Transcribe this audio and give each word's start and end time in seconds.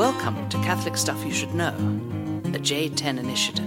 Welcome 0.00 0.48
to 0.48 0.56
Catholic 0.62 0.96
Stuff 0.96 1.22
You 1.26 1.30
Should 1.30 1.52
Know, 1.54 1.72
the 2.42 2.58
J10 2.58 3.18
Initiative. 3.18 3.66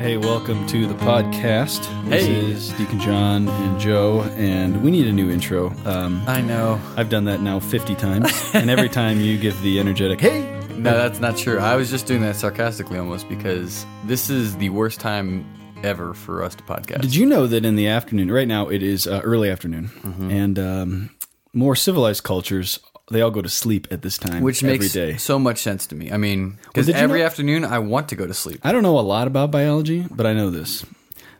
Hey, 0.00 0.18
welcome 0.18 0.66
to 0.66 0.86
the 0.86 0.94
podcast. 0.96 1.80
This 2.10 2.26
Hey. 2.26 2.34
is 2.50 2.68
Deacon 2.72 2.98
John 3.00 3.48
and 3.48 3.80
Joe, 3.80 4.22
and 4.36 4.82
we 4.82 4.90
need 4.90 5.06
a 5.06 5.12
new 5.12 5.30
intro. 5.30 5.72
Um, 5.86 6.22
I 6.26 6.42
know. 6.42 6.78
I've 6.96 7.08
done 7.08 7.24
that 7.24 7.40
now 7.40 7.58
50 7.60 7.94
times, 7.94 8.30
and 8.52 8.68
every 8.68 8.88
time 9.00 9.20
you 9.20 9.38
give 9.38 9.58
the 9.62 9.80
energetic, 9.80 10.20
hey, 10.20 10.42
No, 10.76 10.92
that's 10.92 11.20
not 11.20 11.36
true. 11.38 11.58
I 11.58 11.76
was 11.76 11.88
just 11.88 12.06
doing 12.06 12.20
that 12.22 12.36
sarcastically 12.36 12.98
almost 12.98 13.28
because 13.30 13.86
this 14.04 14.28
is 14.28 14.56
the 14.58 14.68
worst 14.70 15.00
time 15.00 15.46
ever 15.84 16.14
for 16.14 16.42
us 16.42 16.54
to 16.56 16.62
podcast. 16.64 17.02
Did 17.02 17.14
you 17.14 17.26
know 17.26 17.46
that 17.46 17.64
in 17.64 17.76
the 17.76 17.86
afternoon, 17.86 18.30
right 18.32 18.48
now 18.48 18.68
it 18.68 18.82
is 18.82 19.06
uh, 19.06 19.20
early 19.22 19.48
afternoon, 19.50 19.88
Mm-hmm. 20.02 20.30
and 20.30 20.58
um, 20.58 21.10
more 21.52 21.76
civilized 21.76 22.22
cultures, 22.24 22.80
they 23.10 23.20
all 23.20 23.30
go 23.30 23.42
to 23.42 23.48
sleep 23.48 23.86
at 23.90 24.02
this 24.02 24.16
time 24.18 24.42
Which 24.42 24.64
every 24.64 24.78
makes 24.78 24.92
day. 24.92 25.16
so 25.18 25.38
much 25.38 25.58
sense 25.58 25.86
to 25.88 25.94
me. 25.94 26.10
I 26.10 26.16
mean, 26.16 26.58
because 26.64 26.88
you 26.88 26.94
every 26.94 27.20
know- 27.20 27.26
afternoon 27.26 27.64
I 27.64 27.78
want 27.78 28.08
to 28.08 28.16
go 28.16 28.26
to 28.26 28.34
sleep. 28.34 28.60
I 28.64 28.72
don't 28.72 28.82
know 28.82 28.98
a 28.98 29.02
lot 29.02 29.26
about 29.26 29.50
biology, 29.50 30.06
but 30.10 30.26
I 30.26 30.32
know 30.32 30.50
this. 30.50 30.84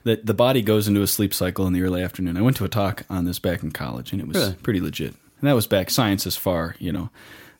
That 0.04 0.26
the 0.26 0.34
body 0.34 0.60
goes 0.60 0.86
into 0.86 1.00
a 1.00 1.06
sleep 1.06 1.32
cycle 1.32 1.66
in 1.66 1.72
the 1.72 1.80
early 1.82 2.02
afternoon. 2.02 2.36
I 2.36 2.42
went 2.42 2.58
to 2.58 2.64
a 2.66 2.68
talk 2.68 3.04
on 3.08 3.24
this 3.24 3.38
back 3.38 3.62
in 3.62 3.70
college, 3.72 4.12
and 4.12 4.20
it 4.20 4.28
was 4.28 4.36
Really? 4.36 4.52
pretty 4.62 4.80
legit. 4.80 5.14
And 5.40 5.48
that 5.48 5.54
was 5.54 5.66
back. 5.66 5.88
Science 5.88 6.26
is 6.26 6.36
far, 6.36 6.76
you 6.78 6.92
know, 6.92 7.08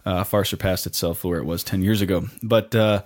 uh, 0.05 0.25
far 0.25 0.45
surpassed 0.45 0.87
itself 0.87 1.25
where 1.25 1.39
it 1.39 1.45
was 1.47 1.65
ten 1.65 1.81
years 1.83 2.03
ago. 2.03 2.29
But 2.43 2.75
uh, 2.75 3.01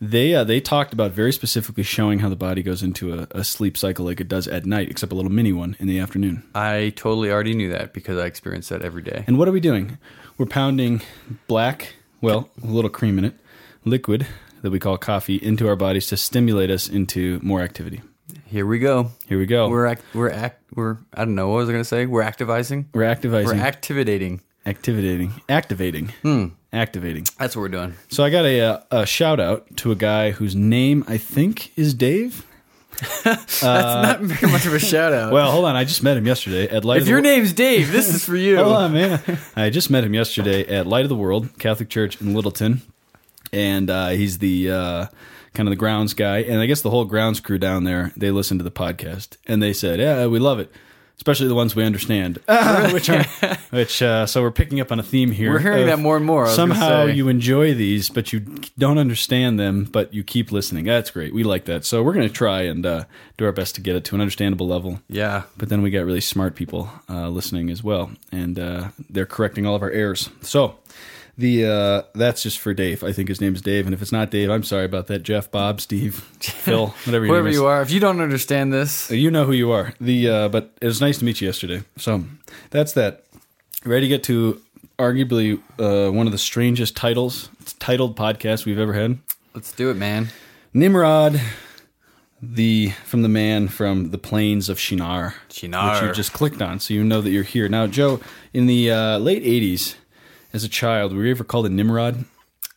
they 0.00 0.34
uh, 0.34 0.44
they 0.44 0.60
talked 0.60 0.92
about 0.92 1.12
very 1.12 1.32
specifically 1.32 1.82
showing 1.82 2.18
how 2.20 2.28
the 2.28 2.36
body 2.36 2.62
goes 2.62 2.82
into 2.82 3.12
a, 3.12 3.26
a 3.30 3.44
sleep 3.44 3.76
cycle 3.76 4.04
like 4.04 4.20
it 4.20 4.28
does 4.28 4.48
at 4.48 4.66
night, 4.66 4.90
except 4.90 5.12
a 5.12 5.14
little 5.14 5.30
mini 5.30 5.52
one 5.52 5.76
in 5.78 5.86
the 5.86 5.98
afternoon. 5.98 6.42
I 6.54 6.92
totally 6.96 7.30
already 7.30 7.54
knew 7.54 7.70
that 7.70 7.92
because 7.92 8.18
I 8.18 8.26
experience 8.26 8.68
that 8.68 8.82
every 8.82 9.02
day. 9.02 9.24
And 9.26 9.38
what 9.38 9.48
are 9.48 9.52
we 9.52 9.60
doing? 9.60 9.98
We're 10.36 10.46
pounding 10.46 11.02
black, 11.46 11.94
well, 12.20 12.50
a 12.62 12.66
little 12.66 12.90
cream 12.90 13.18
in 13.18 13.24
it, 13.24 13.34
liquid 13.84 14.26
that 14.62 14.70
we 14.70 14.80
call 14.80 14.96
coffee 14.98 15.36
into 15.36 15.68
our 15.68 15.76
bodies 15.76 16.06
to 16.08 16.16
stimulate 16.16 16.70
us 16.70 16.88
into 16.88 17.38
more 17.42 17.60
activity. 17.60 18.00
Here 18.46 18.66
we 18.66 18.78
go. 18.78 19.10
Here 19.26 19.38
we 19.38 19.46
go. 19.46 19.68
We're 19.68 19.86
act. 19.86 20.02
We're 20.14 20.30
act. 20.30 20.62
We're. 20.74 20.98
I 21.12 21.24
don't 21.24 21.34
know. 21.34 21.48
What 21.48 21.56
was 21.56 21.68
I 21.68 21.72
going 21.72 21.82
to 21.82 21.88
say? 21.88 22.06
We're 22.06 22.22
activizing. 22.22 22.86
We're 22.94 23.04
activating. 23.04 23.48
We're 23.48 23.62
activating. 23.62 24.40
Activating. 24.66 25.32
Activating. 25.48 26.08
Hmm. 26.22 26.46
Activating. 26.72 27.26
That's 27.38 27.54
what 27.54 27.62
we're 27.62 27.68
doing. 27.68 27.94
So 28.08 28.24
I 28.24 28.30
got 28.30 28.44
a, 28.44 28.60
uh, 28.60 28.80
a 28.90 29.06
shout 29.06 29.38
out 29.40 29.76
to 29.78 29.92
a 29.92 29.94
guy 29.94 30.32
whose 30.32 30.56
name 30.56 31.04
I 31.06 31.18
think 31.18 31.76
is 31.78 31.94
Dave. 31.94 32.46
That's 33.24 33.62
not 33.62 34.20
very 34.20 34.52
much 34.52 34.66
of 34.66 34.74
a 34.74 34.78
shout 34.78 35.12
out. 35.12 35.32
Well, 35.34 35.50
hold 35.50 35.64
on. 35.64 35.74
I 35.76 35.84
just 35.84 36.02
met 36.02 36.16
him 36.16 36.26
yesterday 36.26 36.68
at 36.68 36.84
Light 36.84 36.98
if 36.98 37.02
of 37.02 37.06
the 37.06 37.10
your 37.10 37.18
Wo- 37.20 37.22
name's 37.22 37.52
Dave, 37.52 37.90
this 37.90 38.12
is 38.12 38.24
for 38.24 38.36
you. 38.36 38.56
Hold 38.62 38.76
on, 38.76 38.92
man. 38.92 39.20
I 39.56 39.70
just 39.70 39.90
met 39.90 40.04
him 40.04 40.14
yesterday 40.14 40.64
at 40.66 40.86
Light 40.86 41.04
of 41.04 41.08
the 41.08 41.16
World 41.16 41.48
Catholic 41.58 41.88
Church 41.88 42.20
in 42.20 42.34
Littleton, 42.34 42.82
and 43.52 43.90
uh, 43.90 44.08
he's 44.10 44.38
the 44.38 44.70
uh, 44.70 45.06
kind 45.54 45.68
of 45.68 45.70
the 45.72 45.76
grounds 45.76 46.14
guy. 46.14 46.38
And 46.38 46.60
I 46.60 46.66
guess 46.66 46.82
the 46.82 46.90
whole 46.90 47.04
grounds 47.04 47.40
crew 47.40 47.58
down 47.58 47.82
there 47.82 48.12
they 48.16 48.30
listen 48.30 48.58
to 48.58 48.64
the 48.64 48.70
podcast, 48.70 49.38
and 49.46 49.60
they 49.60 49.72
said, 49.72 49.98
"Yeah, 49.98 50.26
we 50.28 50.38
love 50.38 50.60
it." 50.60 50.70
Especially 51.16 51.46
the 51.48 51.54
ones 51.54 51.74
we 51.74 51.84
understand, 51.84 52.38
which 52.92 53.08
are, 53.08 53.24
which. 53.70 54.02
Uh, 54.02 54.26
so 54.26 54.42
we're 54.42 54.50
picking 54.50 54.80
up 54.80 54.92
on 54.92 54.98
a 54.98 55.02
theme 55.02 55.30
here. 55.30 55.52
We're 55.52 55.60
hearing 55.60 55.86
that 55.86 55.98
more 55.98 56.16
and 56.16 56.26
more. 56.26 56.44
I 56.44 56.48
was 56.48 56.56
gonna 56.56 56.74
Somehow 56.74 57.04
you 57.04 57.28
enjoy 57.28 57.72
these, 57.72 58.10
but 58.10 58.32
you 58.32 58.40
don't 58.76 58.98
understand 58.98 59.58
them, 59.58 59.84
but 59.84 60.12
you 60.12 60.24
keep 60.24 60.52
listening. 60.52 60.84
That's 60.84 61.10
great. 61.10 61.32
We 61.32 61.44
like 61.44 61.64
that. 61.66 61.84
So 61.84 62.02
we're 62.02 62.12
going 62.12 62.28
to 62.28 62.34
try 62.34 62.62
and 62.62 62.84
uh, 62.84 63.04
do 63.38 63.46
our 63.46 63.52
best 63.52 63.74
to 63.76 63.80
get 63.80 63.96
it 63.96 64.04
to 64.06 64.14
an 64.16 64.20
understandable 64.20 64.66
level. 64.66 65.00
Yeah. 65.08 65.44
But 65.56 65.68
then 65.68 65.82
we 65.82 65.90
got 65.90 66.04
really 66.04 66.20
smart 66.20 66.56
people 66.56 66.90
uh, 67.08 67.28
listening 67.28 67.70
as 67.70 67.82
well, 67.82 68.10
and 68.32 68.58
uh, 68.58 68.88
they're 69.08 69.24
correcting 69.24 69.66
all 69.66 69.76
of 69.76 69.82
our 69.82 69.90
errors. 69.90 70.28
So 70.42 70.76
the 71.36 71.66
uh, 71.66 72.02
that's 72.14 72.42
just 72.42 72.58
for 72.58 72.72
Dave. 72.74 73.02
I 73.02 73.12
think 73.12 73.28
his 73.28 73.40
name 73.40 73.54
is 73.54 73.62
Dave, 73.62 73.86
and 73.86 73.94
if 73.94 74.00
it's 74.02 74.12
not 74.12 74.30
Dave, 74.30 74.50
I'm 74.50 74.62
sorry 74.62 74.84
about 74.84 75.06
that. 75.08 75.22
Jeff, 75.22 75.50
Bob, 75.50 75.80
Steve, 75.80 76.14
Phil, 76.40 76.88
whatever 77.04 77.26
Whoever 77.26 77.50
you 77.50 77.66
are, 77.66 77.82
if 77.82 77.90
you 77.90 78.00
don't 78.00 78.20
understand 78.20 78.72
this, 78.72 79.10
You 79.10 79.30
know 79.30 79.44
who 79.44 79.52
you 79.52 79.70
are. 79.72 79.94
The 80.00 80.28
uh, 80.28 80.48
but 80.48 80.72
it 80.80 80.86
was 80.86 81.00
nice 81.00 81.18
to 81.18 81.24
meet 81.24 81.40
you 81.40 81.46
yesterday. 81.46 81.82
So 81.96 82.24
that's 82.70 82.92
that. 82.92 83.24
Ready 83.84 84.06
to 84.06 84.08
get 84.08 84.22
to 84.24 84.60
arguably 84.98 85.60
uh, 85.78 86.10
one 86.12 86.26
of 86.26 86.32
the 86.32 86.38
strangest 86.38 86.96
titles 86.96 87.50
titled 87.78 88.16
podcast 88.16 88.64
we've 88.64 88.78
ever 88.78 88.92
had. 88.92 89.18
let's 89.54 89.72
do 89.72 89.90
it, 89.90 89.94
man. 89.94 90.28
Nimrod, 90.72 91.40
the 92.42 92.90
from 93.04 93.22
the 93.22 93.28
man 93.28 93.68
from 93.68 94.10
the 94.10 94.18
plains 94.18 94.68
of 94.68 94.78
Shinar, 94.78 95.34
Shinar. 95.50 95.94
which 95.94 96.02
you 96.08 96.12
just 96.14 96.32
clicked 96.32 96.60
on, 96.62 96.80
so 96.80 96.94
you 96.94 97.02
know 97.04 97.20
that 97.20 97.30
you're 97.30 97.42
here 97.42 97.68
now. 97.68 97.86
Joe, 97.86 98.20
in 98.52 98.66
the 98.66 98.90
uh, 98.90 99.18
late 99.18 99.42
'80s, 99.44 99.94
as 100.54 100.64
a 100.64 100.68
child, 100.68 101.12
were 101.14 101.24
you 101.24 101.30
ever 101.32 101.44
called 101.44 101.66
a 101.66 101.68
Nimrod? 101.68 102.24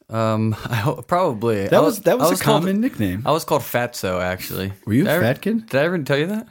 Um, 0.10 0.54
I 0.70 0.76
ho- 0.76 1.02
probably 1.02 1.68
That 1.68 1.82
was 1.84 2.02
that 2.02 2.18
was, 2.18 2.32
I 2.32 2.36
a 2.36 2.38
common 2.38 2.74
Called, 2.74 2.82
nickname. 2.82 3.24
I 3.26 3.32
was 3.32 3.46
called 3.46 3.62
Fatso, 3.62 4.22
actually. 4.22 4.74
Were 4.86 4.94
you 4.94 5.02
a 5.04 5.06
Did 5.06 5.12
I 5.12 5.16
ever- 5.16 5.24
fat 5.26 5.42
kid? 5.42 5.70
Did 5.70 5.80
I 5.82 5.84
ever 5.86 5.98
tell 6.00 6.18
you 6.18 6.28
that? 6.28 6.48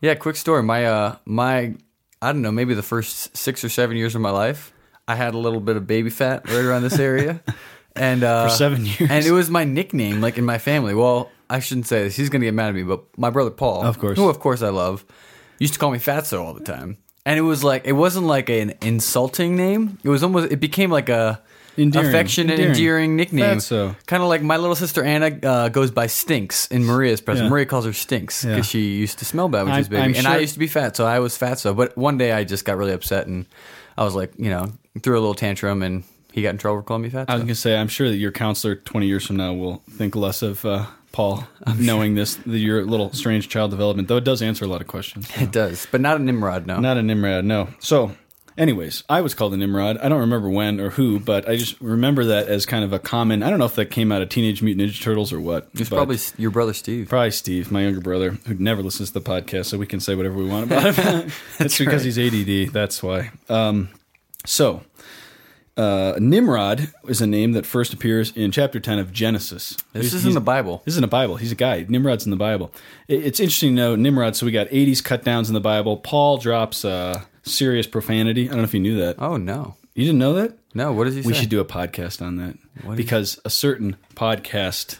Yeah, 0.00 0.14
quick 0.14 0.36
story. 0.36 0.62
My 0.62 0.86
uh, 0.86 1.16
my 1.26 1.74
I 2.22 2.32
don't 2.32 2.42
know, 2.42 2.52
maybe 2.52 2.74
the 2.74 2.82
first 2.82 3.36
six 3.36 3.62
or 3.64 3.68
seven 3.68 3.96
years 3.96 4.14
of 4.14 4.20
my 4.20 4.30
life, 4.30 4.72
I 5.06 5.14
had 5.16 5.34
a 5.34 5.38
little 5.38 5.60
bit 5.60 5.76
of 5.76 5.86
baby 5.86 6.10
fat 6.10 6.48
right 6.48 6.64
around 6.64 6.82
this 6.82 6.98
area, 6.98 7.40
and 7.96 8.22
uh, 8.22 8.48
For 8.48 8.54
seven 8.54 8.86
years? 8.86 9.10
and 9.10 9.24
it 9.26 9.32
was 9.32 9.50
my 9.50 9.64
nickname, 9.64 10.20
like 10.20 10.38
in 10.38 10.44
my 10.44 10.58
family. 10.58 10.94
Well, 10.94 11.30
I 11.50 11.58
shouldn't 11.60 11.86
say 11.86 12.04
this; 12.04 12.16
he's 12.16 12.28
gonna 12.28 12.44
get 12.44 12.54
mad 12.54 12.68
at 12.68 12.74
me. 12.74 12.82
But 12.84 13.04
my 13.16 13.30
brother 13.30 13.50
Paul, 13.50 13.82
Of 13.84 13.98
course. 13.98 14.18
who 14.18 14.28
of 14.28 14.38
course 14.40 14.62
I 14.62 14.68
love, 14.68 15.04
used 15.58 15.72
to 15.74 15.78
call 15.80 15.90
me 15.90 15.98
Fatso 15.98 16.40
all 16.44 16.54
the 16.54 16.62
time. 16.64 16.98
And 17.28 17.38
it 17.38 17.42
was 17.42 17.62
like 17.62 17.82
it 17.86 17.92
wasn't 17.92 18.26
like 18.26 18.48
an 18.48 18.72
insulting 18.80 19.54
name. 19.54 19.98
It 20.02 20.08
was 20.08 20.22
almost 20.22 20.50
it 20.50 20.60
became 20.60 20.90
like 20.90 21.08
a 21.10 21.40
Endearing. 21.76 22.08
affectionate, 22.08 22.52
Endearing. 22.58 22.70
endearing, 22.74 23.16
nickname. 23.16 23.60
So 23.60 23.94
Kind 24.06 24.22
of 24.22 24.28
like 24.30 24.42
my 24.42 24.56
little 24.56 24.74
sister 24.74 25.04
Anna 25.04 25.38
uh, 25.42 25.68
goes 25.68 25.90
by 25.90 26.06
Stinks 26.08 26.66
in 26.68 26.84
Maria's 26.84 27.20
present. 27.20 27.44
Yeah. 27.44 27.50
Maria 27.50 27.66
calls 27.66 27.84
her 27.84 27.92
Stinks 27.92 28.42
because 28.44 28.56
Yeah. 28.56 28.62
she 28.62 28.80
used 28.96 29.18
to 29.20 29.24
smell 29.24 29.48
bad 29.48 29.64
when 29.66 29.74
she 29.74 29.80
was 29.80 29.88
baby, 29.88 30.02
I'm 30.02 30.14
and 30.14 30.26
I 30.26 30.38
used 30.38 30.54
to 30.54 30.58
be 30.58 30.66
fat, 30.68 30.96
so 30.96 31.04
I 31.06 31.18
was 31.20 31.36
fat. 31.36 31.58
So, 31.60 31.74
but 31.74 31.96
one 31.96 32.16
day 32.18 32.32
I 32.32 32.44
just 32.44 32.64
got 32.64 32.78
really 32.78 32.92
upset 32.92 33.26
and 33.26 33.44
I 33.98 34.04
was 34.04 34.14
like, 34.14 34.32
you 34.38 34.48
know, 34.50 34.72
threw 35.02 35.14
a 35.18 35.20
little 35.20 35.34
tantrum, 35.34 35.82
and 35.82 36.04
he 36.32 36.40
got 36.42 36.50
in 36.50 36.58
trouble 36.58 36.78
for 36.78 36.82
calling 36.84 37.02
me 37.02 37.10
fat. 37.10 37.28
I 37.28 37.34
was 37.34 37.40
going 37.42 37.48
to 37.48 37.54
say, 37.54 37.76
I'm 37.76 37.88
sure 37.88 38.08
that 38.08 38.16
your 38.16 38.32
counselor 38.32 38.74
20 38.76 39.06
years 39.06 39.26
from 39.26 39.36
now 39.36 39.52
will 39.52 39.82
think 39.90 40.16
less 40.16 40.40
of 40.42 40.64
uh, 40.64 40.86
Paul 41.12 41.46
knowing 41.78 42.14
this, 42.14 42.36
the, 42.36 42.58
your 42.58 42.84
little 42.84 43.12
strange 43.12 43.48
child 43.48 43.70
development, 43.70 44.08
though 44.08 44.16
it 44.18 44.24
does 44.24 44.42
answer 44.42 44.64
a 44.64 44.68
lot 44.68 44.80
of 44.80 44.86
questions. 44.86 45.28
it 45.36 45.50
does, 45.50 45.86
but 45.90 46.00
not 46.00 46.16
a 46.16 46.22
Nimrod. 46.22 46.66
No, 46.66 46.78
Not 46.80 46.96
a 46.96 47.02
Nimrod, 47.02 47.44
no. 47.44 47.68
So, 47.80 48.12
anyways, 48.56 49.04
I 49.08 49.20
was 49.20 49.34
called 49.34 49.54
a 49.54 49.56
Nimrod. 49.56 49.98
I 49.98 50.08
don't 50.08 50.20
remember 50.20 50.48
when 50.50 50.80
or 50.80 50.90
who, 50.90 51.18
but 51.18 51.48
I 51.48 51.56
just 51.56 51.80
remember 51.80 52.24
that 52.26 52.48
as 52.48 52.66
kind 52.66 52.84
of 52.84 52.92
a 52.92 52.98
common. 52.98 53.42
I 53.42 53.50
don't 53.50 53.58
know 53.58 53.64
if 53.64 53.74
that 53.76 53.86
came 53.90 54.12
out 54.12 54.22
of 54.22 54.28
Teenage 54.28 54.62
Mutant 54.62 54.90
Ninja 54.90 55.02
Turtles 55.02 55.32
or 55.32 55.40
what. 55.40 55.68
it 55.74 55.78
was 55.80 55.88
but- 55.88 55.96
probably 55.96 56.18
your 56.36 56.50
brother 56.50 56.72
Steve. 56.74 57.08
Probably 57.08 57.30
Steve, 57.30 57.70
my 57.72 57.82
younger 57.82 58.00
brother, 58.00 58.32
who 58.46 58.54
never 58.54 58.82
listens 58.82 59.10
to 59.10 59.14
the 59.14 59.20
podcast, 59.22 59.66
so 59.66 59.78
we 59.78 59.86
can 59.86 60.00
say 60.00 60.14
whatever 60.14 60.36
we 60.36 60.44
want 60.46 60.66
about 60.70 60.94
him. 60.94 61.30
it's 61.58 61.78
because 61.78 62.04
he's 62.04 62.18
ADD. 62.18 62.72
That's 62.72 63.02
why. 63.02 63.30
Um, 63.48 63.88
so, 64.46 64.82
uh, 65.78 66.14
Nimrod 66.18 66.92
is 67.08 67.20
a 67.20 67.26
name 67.26 67.52
that 67.52 67.64
first 67.64 67.92
appears 67.94 68.32
in 68.36 68.50
chapter 68.50 68.80
10 68.80 68.98
of 68.98 69.12
Genesis. 69.12 69.76
This 69.92 70.02
He's- 70.10 70.14
is 70.14 70.26
in 70.26 70.34
the 70.34 70.40
Bible. 70.40 70.82
This 70.84 70.94
is 70.94 70.98
in 70.98 71.02
the 71.02 71.06
Bible. 71.08 71.36
He's 71.36 71.52
a 71.52 71.54
guy. 71.54 71.86
Nimrod's 71.88 72.24
in 72.26 72.30
the 72.30 72.36
Bible. 72.36 72.72
It- 73.06 73.24
It's 73.24 73.40
interesting 73.40 73.70
to 73.70 73.74
know 73.76 73.96
Nimrod. 73.96 74.34
So 74.36 74.44
we 74.44 74.52
got 74.52 74.66
80s 74.70 75.00
cut 75.02 75.24
downs 75.24 75.48
in 75.48 75.54
the 75.54 75.60
Bible. 75.60 75.96
Paul 75.96 76.38
drops 76.38 76.84
uh, 76.84 77.22
serious 77.44 77.86
profanity. 77.86 78.44
I 78.46 78.48
don't 78.48 78.58
know 78.58 78.64
if 78.64 78.74
you 78.74 78.80
knew 78.80 78.98
that. 78.98 79.16
Oh 79.20 79.36
no, 79.36 79.76
You 79.94 80.04
didn't 80.04 80.18
know 80.18 80.34
that? 80.34 80.58
no. 80.74 80.92
What 80.92 81.04
does 81.04 81.14
he 81.14 81.20
We 81.20 81.24
say? 81.24 81.28
We 81.28 81.34
should 81.34 81.48
do 81.48 81.60
a 81.60 81.64
podcast 81.64 82.20
on 82.20 82.36
that 82.36 82.56
What 82.82 82.96
because 82.96 83.38
a 83.44 83.50
certain 83.50 83.96
podcast 84.16 84.98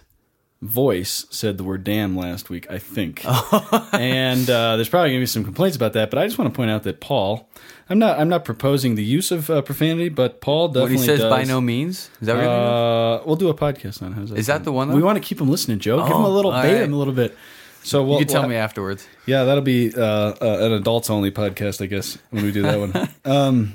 voice 0.60 1.24
said 1.30 1.56
the 1.56 1.64
word 1.64 1.84
damn 1.84 2.16
last 2.16 2.50
week, 2.50 2.66
I 2.70 2.78
think. 2.78 3.22
Oh. 3.50 3.88
and 3.92 4.48
uh, 4.50 4.76
there's 4.76 4.88
probably 4.88 5.10
going 5.10 5.20
to 5.20 5.22
be 5.22 5.26
some 5.26 5.44
complaints 5.44 5.76
about 5.76 5.92
that, 5.94 6.10
but 6.10 6.18
I 6.18 6.26
just 6.26 6.38
want 6.38 6.52
to 6.52 6.56
point 6.56 6.70
out 6.70 6.82
that 6.82 7.00
Paul, 7.00 7.48
I'm 7.88 7.98
not 7.98 8.18
I'm 8.18 8.28
not 8.28 8.44
proposing 8.44 8.94
the 8.96 9.04
use 9.04 9.30
of 9.30 9.48
uh, 9.50 9.62
profanity, 9.62 10.08
but 10.08 10.40
Paul 10.40 10.68
What 10.68 10.74
definitely 10.74 10.96
he 10.98 11.04
says 11.06 11.20
does. 11.20 11.30
by 11.30 11.44
no 11.44 11.60
means. 11.60 12.10
Is 12.20 12.26
that 12.26 12.36
what 12.36 12.42
you're? 12.42 12.50
Uh, 12.50 13.24
we'll 13.24 13.36
do 13.36 13.48
a 13.48 13.54
podcast 13.54 14.02
on 14.02 14.12
it. 14.12 14.14
How's 14.16 14.30
that 14.30 14.38
Is 14.38 14.46
that 14.48 14.64
the 14.64 14.72
one, 14.72 14.88
though? 14.88 14.94
We 14.96 15.02
want 15.02 15.16
to 15.16 15.22
keep 15.26 15.40
him 15.40 15.48
listening, 15.48 15.78
Joe. 15.78 15.98
Give 15.98 16.08
him 16.08 16.22
a 16.22 16.26
Oh, 16.26 16.30
little 16.32 16.50
bait 16.52 16.74
right. 16.74 16.82
him 16.82 16.92
a 16.92 16.96
little 16.96 17.14
bit. 17.14 17.36
So 17.84 18.02
we'll, 18.04 18.18
You 18.18 18.26
can 18.26 18.32
tell 18.32 18.42
we'll- 18.42 18.50
me 18.50 18.56
afterwards. 18.56 19.06
yeah, 19.26 19.44
that'll 19.44 19.62
be 19.62 19.94
uh, 19.94 20.00
uh, 20.02 20.34
an 20.40 20.72
adults 20.72 21.08
only 21.08 21.30
podcast, 21.30 21.80
I 21.82 21.86
guess, 21.86 22.18
when 22.30 22.44
we 22.44 22.52
do 22.52 22.62
that 22.62 22.78
one. 22.78 23.08
um, 23.24 23.74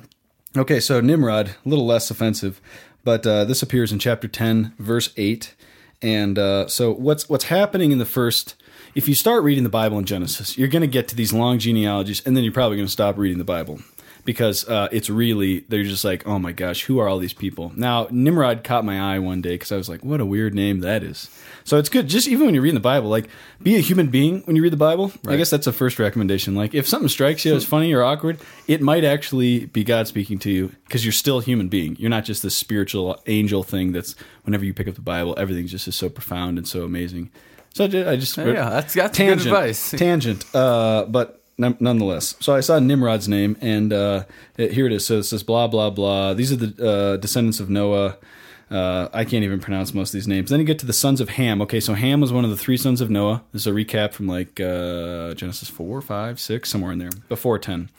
okay, 0.57 0.79
so 0.81 1.00
Nimrod, 1.01 1.47
a 1.65 1.69
little 1.69 1.86
less 1.86 2.12
offensive, 2.12 2.62
but 3.03 3.25
uh, 3.25 3.45
this 3.45 3.63
appears 3.63 3.91
in 3.91 4.00
chapter 4.00 4.27
ten, 4.27 4.74
verse 4.77 5.12
eight. 5.18 5.56
And 6.03 6.38
uh, 6.38 6.67
so, 6.67 6.94
what's 6.94 7.29
what's 7.29 7.45
happening 7.45 7.91
in 7.91 7.97
the 7.97 8.05
first? 8.05 8.55
If 8.94 9.07
you 9.07 9.15
start 9.15 9.44
reading 9.44 9.63
the 9.63 9.69
Bible 9.69 9.97
in 9.97 10.05
Genesis, 10.05 10.57
you're 10.57 10.67
going 10.67 10.81
to 10.81 10.88
get 10.88 11.07
to 11.07 11.15
these 11.15 11.33
long 11.33 11.57
genealogies, 11.57 12.21
and 12.25 12.38
then 12.38 12.44
you're 12.44 12.53
probably 12.53 12.77
going 12.77 12.85
to 12.85 12.91
stop 12.91 13.17
reading 13.17 13.39
the 13.39 13.44
Bible 13.44 13.79
because 14.25 14.68
uh, 14.70 14.88
it's 14.92 15.10
really 15.10 15.62
they're 15.70 15.84
just 15.84 16.06
like, 16.06 16.25
oh 16.28 16.40
my 16.40 16.52
gosh, 16.52 16.84
who 16.84 17.00
are 17.00 17.08
all 17.08 17.20
these 17.20 17.34
people? 17.34 17.72
Now 17.75 18.08
Nimrod 18.10 18.64
caught 18.64 18.86
my 18.86 19.16
eye 19.16 19.20
one 19.20 19.42
day 19.42 19.56
because 19.56 19.72
I 19.72 19.78
was 19.78 19.90
like, 19.90 20.04
what 20.04 20.22
a 20.22 20.25
weird 20.25 20.54
name 20.56 20.80
that 20.80 21.04
is. 21.04 21.30
So 21.66 21.78
it's 21.78 21.90
good, 21.90 22.08
just 22.08 22.28
even 22.28 22.46
when 22.46 22.54
you're 22.54 22.64
reading 22.64 22.75
the 22.75 22.81
Bible, 22.81 23.10
like 23.10 23.30
be 23.62 23.75
a 23.75 23.80
human 23.80 24.08
being 24.08 24.42
when 24.42 24.56
you 24.56 24.62
read 24.64 24.74
the 24.74 24.78
Bible. 24.78 25.12
I 25.28 25.38
guess 25.38 25.50
that's 25.50 25.68
a 25.68 25.72
first 25.74 25.98
recommendation. 26.00 26.56
Like 26.56 26.74
if 26.74 26.88
something 26.88 27.08
strikes 27.10 27.46
you 27.46 27.56
as 27.56 27.64
funny 27.75 27.94
or 27.94 28.04
awkward, 28.04 28.40
it 28.68 28.81
might 28.81 29.04
actually 29.04 29.66
be 29.68 29.84
God 29.84 30.08
speaking 30.08 30.40
to 30.40 30.52
you 30.52 30.72
because 30.86 31.06
you're 31.06 31.12
still 31.14 31.40
a 31.40 31.44
human 31.44 31.70
being. 31.70 31.96
You're 32.00 32.10
not 32.10 32.25
just 32.25 32.44
this 32.44 32.56
spiritual 32.56 33.22
angel 33.28 33.64
thing 33.64 33.92
that's 33.92 34.16
whenever 34.44 34.66
you 34.66 34.74
pick 34.74 34.88
up 34.88 34.96
the 34.96 35.02
Bible, 35.02 35.36
everything 35.38 35.68
just 35.68 35.88
is 35.88 35.96
so 35.96 36.10
profound 36.10 36.58
and 36.58 36.68
so 36.68 36.84
amazing. 36.84 37.31
So 37.74 37.86
I 37.86 37.88
ju- 37.88 38.08
I 38.08 38.16
just 38.18 38.38
Yeah, 38.38 38.44
that's- 38.70 38.94
that's 38.94 39.18
good 39.18 39.24
advice. 39.48 39.92
Tangent, 39.98 40.46
uh, 40.56 41.06
but 41.06 41.43
nonetheless. 41.57 42.35
So 42.39 42.53
I 42.55 42.59
saw 42.61 42.79
Nimrod's 42.79 43.27
name, 43.27 43.57
and 43.61 43.94
uh, 43.94 44.23
it- 44.57 44.73
here 44.73 44.85
it 44.85 44.91
is. 44.91 45.05
So 45.05 45.19
it 45.19 45.23
says 45.23 45.44
blah 45.44 45.67
blah 45.67 45.89
blah. 45.89 46.33
These 46.33 46.51
are 46.51 46.55
the 46.57 46.88
uh, 46.89 47.17
descendants 47.17 47.59
of 47.59 47.69
Noah. 47.69 48.17
Uh, 48.71 49.07
I 49.13 49.23
can't 49.23 49.44
even 49.44 49.59
pronounce 49.59 49.94
most 49.94 50.09
of 50.09 50.13
these 50.13 50.27
names. 50.27 50.50
Then 50.50 50.59
you 50.59 50.65
get 50.65 50.79
to 50.79 50.85
the 50.88 50.94
sons 50.94 51.21
of 51.21 51.29
Ham. 51.29 51.61
Okay, 51.61 51.79
so 51.79 51.94
Ham 51.94 52.21
was 52.21 52.33
one 52.33 52.44
of 52.44 52.50
the 52.50 52.57
three 52.57 52.77
sons 52.77 53.01
of 53.01 53.09
Noah. 53.11 53.44
This 53.51 53.63
is 53.63 53.67
a 53.67 53.71
recap 53.71 54.13
from 54.13 54.27
like 54.27 54.59
uh, 54.59 55.35
Genesis 55.35 55.69
four, 55.69 56.01
five, 56.01 56.39
six, 56.39 56.69
somewhere 56.71 56.91
in 56.91 56.97
there, 56.97 57.11
before 57.29 57.59
ten. 57.59 57.89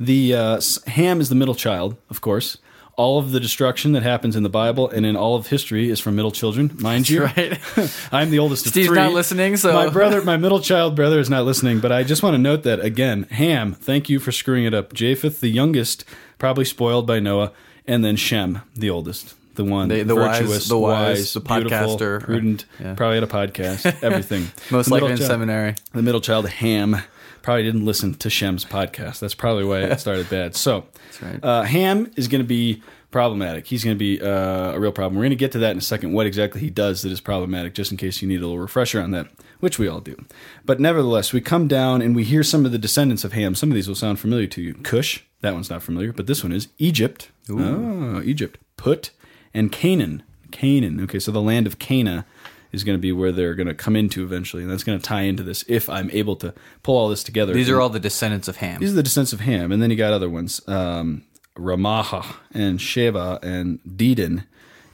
The 0.00 0.34
uh, 0.34 0.60
Ham 0.86 1.20
is 1.20 1.28
the 1.28 1.34
middle 1.34 1.54
child, 1.54 1.96
of 2.08 2.20
course. 2.22 2.56
All 2.96 3.18
of 3.18 3.32
the 3.32 3.40
destruction 3.40 3.92
that 3.92 4.02
happens 4.02 4.36
in 4.36 4.42
the 4.42 4.50
Bible 4.50 4.88
and 4.90 5.06
in 5.06 5.16
all 5.16 5.34
of 5.34 5.46
history 5.46 5.88
is 5.88 5.98
from 5.98 6.14
middle 6.14 6.30
children, 6.30 6.70
mind 6.78 7.08
you. 7.08 7.24
right. 7.24 7.58
I'm 8.12 8.30
the 8.30 8.38
oldest 8.38 8.66
of 8.66 8.72
Steve's 8.72 8.88
three. 8.88 8.98
not 8.98 9.12
listening, 9.12 9.56
so- 9.56 9.72
my 9.72 9.88
brother, 9.88 10.20
my 10.22 10.36
middle 10.36 10.60
child 10.60 10.94
brother, 10.94 11.18
is 11.18 11.30
not 11.30 11.44
listening. 11.46 11.80
But 11.80 11.90
I 11.90 12.02
just 12.04 12.22
want 12.22 12.34
to 12.34 12.38
note 12.38 12.64
that 12.64 12.80
again, 12.80 13.24
Ham. 13.30 13.72
Thank 13.72 14.10
you 14.10 14.18
for 14.20 14.30
screwing 14.30 14.64
it 14.64 14.74
up. 14.74 14.92
Japheth, 14.92 15.40
the 15.40 15.48
youngest, 15.48 16.04
probably 16.38 16.66
spoiled 16.66 17.06
by 17.06 17.18
Noah, 17.18 17.52
and 17.86 18.04
then 18.04 18.14
Shem, 18.16 18.60
the 18.76 18.90
oldest, 18.90 19.34
the 19.54 19.64
one 19.64 19.88
The- 19.88 20.02
the 20.02 20.14
wise- 20.14 20.40
virtuous, 20.40 20.68
the 20.68 20.78
wise, 20.78 21.32
the 21.32 21.40
podcaster. 21.40 22.20
prudent, 22.22 22.66
Yeah. 22.78 22.92
probably 22.94 23.16
had 23.16 23.24
a 23.24 23.26
podcast, 23.26 24.02
everything. 24.02 24.48
Most 24.70 24.90
likely 24.90 25.12
in 25.12 25.16
child- 25.16 25.28
seminary. 25.30 25.74
the 25.94 26.02
middle 26.02 26.20
child 26.20 26.46
Ham 26.48 26.96
probably 27.42 27.64
didn't 27.64 27.84
listen 27.84 28.14
to 28.14 28.30
Shem's 28.30 28.64
podcast. 28.64 29.20
That's 29.20 29.34
probably 29.34 29.64
why 29.64 29.80
it 29.80 30.00
started 30.00 30.28
bad. 30.30 30.56
So, 30.62 30.84
right. 31.20 31.42
uh, 31.42 31.62
Ham 31.62 32.10
is 32.16 32.28
going 32.28 32.42
to 32.42 32.46
be 32.46 32.82
problematic. 33.10 33.66
He's 33.66 33.84
going 33.84 33.96
to 33.96 33.98
be 33.98 34.20
uh, 34.20 34.72
a 34.72 34.80
real 34.80 34.92
problem. 34.92 35.16
We're 35.16 35.24
going 35.24 35.30
to 35.30 35.36
get 35.36 35.52
to 35.52 35.58
that 35.58 35.72
in 35.72 35.78
a 35.78 35.82
second. 35.82 36.12
What 36.12 36.26
exactly 36.26 36.60
he 36.60 36.70
does 36.70 37.02
that 37.02 37.12
is 37.12 37.20
problematic, 37.20 37.74
just 37.74 37.90
in 37.90 37.96
case 37.96 38.22
you 38.22 38.28
need 38.28 38.36
a 38.36 38.46
little 38.46 38.58
refresher 38.58 39.00
on 39.00 39.10
that, 39.10 39.28
which 39.60 39.78
we 39.78 39.88
all 39.88 40.00
do. 40.00 40.16
But 40.64 40.80
nevertheless, 40.80 41.32
we 41.32 41.40
come 41.40 41.68
down 41.68 42.00
and 42.00 42.14
we 42.16 42.24
hear 42.24 42.42
some 42.42 42.64
of 42.64 42.72
the 42.72 42.78
descendants 42.78 43.24
of 43.24 43.32
Ham. 43.32 43.54
Some 43.54 43.70
of 43.70 43.74
these 43.74 43.88
will 43.88 43.94
sound 43.94 44.18
familiar 44.18 44.46
to 44.48 44.62
you. 44.62 44.74
Cush, 44.74 45.22
that 45.40 45.54
one's 45.54 45.70
not 45.70 45.82
familiar, 45.82 46.12
but 46.12 46.26
this 46.26 46.42
one 46.42 46.52
is 46.52 46.68
Egypt. 46.78 47.30
Oh, 47.50 48.22
Egypt. 48.24 48.58
Put 48.76 49.10
and 49.52 49.70
Canaan. 49.70 50.22
Canaan. 50.50 51.00
Okay, 51.00 51.18
so 51.18 51.32
the 51.32 51.42
land 51.42 51.66
of 51.66 51.78
Cana 51.78 52.24
is 52.72 52.84
going 52.84 52.96
to 52.96 53.00
be 53.00 53.12
where 53.12 53.32
they're 53.32 53.54
going 53.54 53.68
to 53.68 53.74
come 53.74 53.96
into 53.96 54.24
eventually, 54.24 54.62
and 54.62 54.70
that's 54.70 54.84
going 54.84 54.98
to 54.98 55.04
tie 55.04 55.22
into 55.22 55.42
this 55.42 55.64
if 55.68 55.88
I'm 55.88 56.10
able 56.10 56.36
to 56.36 56.54
pull 56.82 56.96
all 56.96 57.08
this 57.08 57.22
together. 57.22 57.52
These 57.52 57.70
are 57.70 57.80
all 57.80 57.90
the 57.90 58.00
descendants 58.00 58.48
of 58.48 58.56
Ham. 58.56 58.80
These 58.80 58.92
are 58.92 58.96
the 58.96 59.02
descendants 59.02 59.32
of 59.32 59.40
Ham, 59.40 59.72
and 59.72 59.82
then 59.82 59.90
you 59.90 59.96
got 59.96 60.12
other 60.12 60.30
ones, 60.30 60.66
um, 60.68 61.24
Raamah 61.56 62.34
and 62.52 62.80
Sheba 62.80 63.38
and 63.42 63.80
Dedan, 63.84 64.44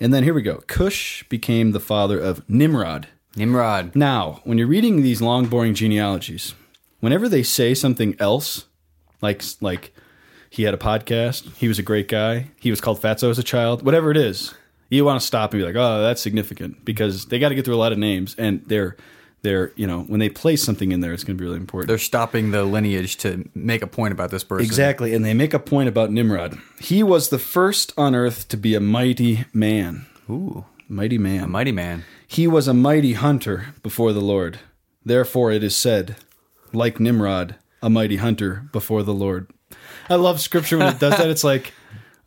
and 0.01 0.13
then 0.13 0.25
here 0.25 0.35
we 0.35 0.43
go. 0.43 0.63
Cush 0.67 1.25
became 1.25 1.73
the 1.73 1.81
father 1.81 2.19
of 2.19 2.49
Nimrod. 2.49 3.09
Nimrod. 3.37 3.95
Now, 3.95 4.41
when 4.45 4.59
you're 4.59 4.67
reading 4.67 5.03
these 5.03 5.23
long, 5.23 5.47
boring 5.47 5.75
genealogies, 5.75 6.55
whenever 7.01 7.29
they 7.29 7.43
say 7.43 7.75
something 7.75 8.17
else, 8.19 8.67
like 9.21 9.43
like 9.61 9.95
he 10.51 10.65
had 10.65 10.75
a 10.75 10.79
podcast, 10.79 11.55
he 11.57 11.69
was 11.69 11.79
a 11.79 11.83
great 11.83 12.09
guy, 12.09 12.49
he 12.61 12.71
was 12.71 12.81
called 12.81 13.01
Fatso 13.01 13.31
as 13.31 13.39
a 13.39 13.43
child, 13.43 13.85
whatever 13.85 14.11
it 14.11 14.17
is, 14.17 14.55
you 14.91 15.05
want 15.05 15.21
to 15.21 15.27
stop 15.27 15.53
and 15.53 15.61
be 15.61 15.67
like, 15.67 15.77
oh, 15.77 16.03
that's 16.03 16.23
significant 16.23 16.85
because 16.85 17.27
they 17.27 17.39
got 17.39 17.51
to 17.51 17.55
get 17.55 17.65
through 17.65 17.75
a 17.75 17.79
lot 17.79 17.93
of 17.93 17.99
names, 17.99 18.35
and 18.39 18.65
they're 18.67 18.97
they're 19.43 19.73
you 19.77 19.87
know 19.87 20.01
when 20.03 20.19
they 20.21 20.29
place 20.29 20.63
something 20.63 20.91
in 20.93 21.01
there, 21.01 21.13
it's 21.13 21.25
going 21.25 21.37
to 21.37 21.41
be 21.41 21.47
really 21.47 21.59
important. 21.59 21.89
They're 21.89 21.99
stopping 21.99 22.51
the 22.51 22.65
lineage 22.65 23.17
to 23.19 23.49
make 23.55 23.83
a 23.83 23.87
point 23.87 24.13
about 24.13 24.31
this 24.31 24.45
person. 24.45 24.65
Exactly, 24.65 25.15
and 25.15 25.25
they 25.25 25.35
make 25.35 25.55
a 25.55 25.59
point 25.59 25.89
about 25.89 26.11
Nimrod. 26.11 26.59
He 26.81 27.03
was 27.03 27.29
the 27.29 27.39
first 27.39 27.93
on 27.97 28.15
earth 28.15 28.49
to 28.49 28.57
be 28.57 28.75
a 28.75 28.81
mighty 28.81 29.45
man. 29.53 30.07
Ooh, 30.31 30.65
Mighty 30.89 31.19
man. 31.19 31.45
a 31.45 31.49
mighty 31.49 31.73
man. 31.73 32.05
He 32.27 32.47
was 32.47 32.67
a 32.69 32.75
mighty 32.75 33.13
hunter 33.15 33.75
before 33.83 34.13
the 34.13 34.21
Lord. 34.21 34.59
Therefore 35.05 35.51
it 35.53 35.63
is 35.63 35.77
said, 35.77 36.17
like 36.73 36.99
Nimrod, 37.01 37.55
a 37.83 37.89
mighty 37.91 38.17
hunter 38.17 38.69
before 38.73 39.03
the 39.03 39.15
Lord. 39.15 39.49
I 40.11 40.17
love 40.17 40.41
scripture 40.41 40.79
when 40.79 40.89
it 40.95 40.99
does 40.99 41.17
that. 41.17 41.29
It's 41.31 41.45
like, 41.45 41.73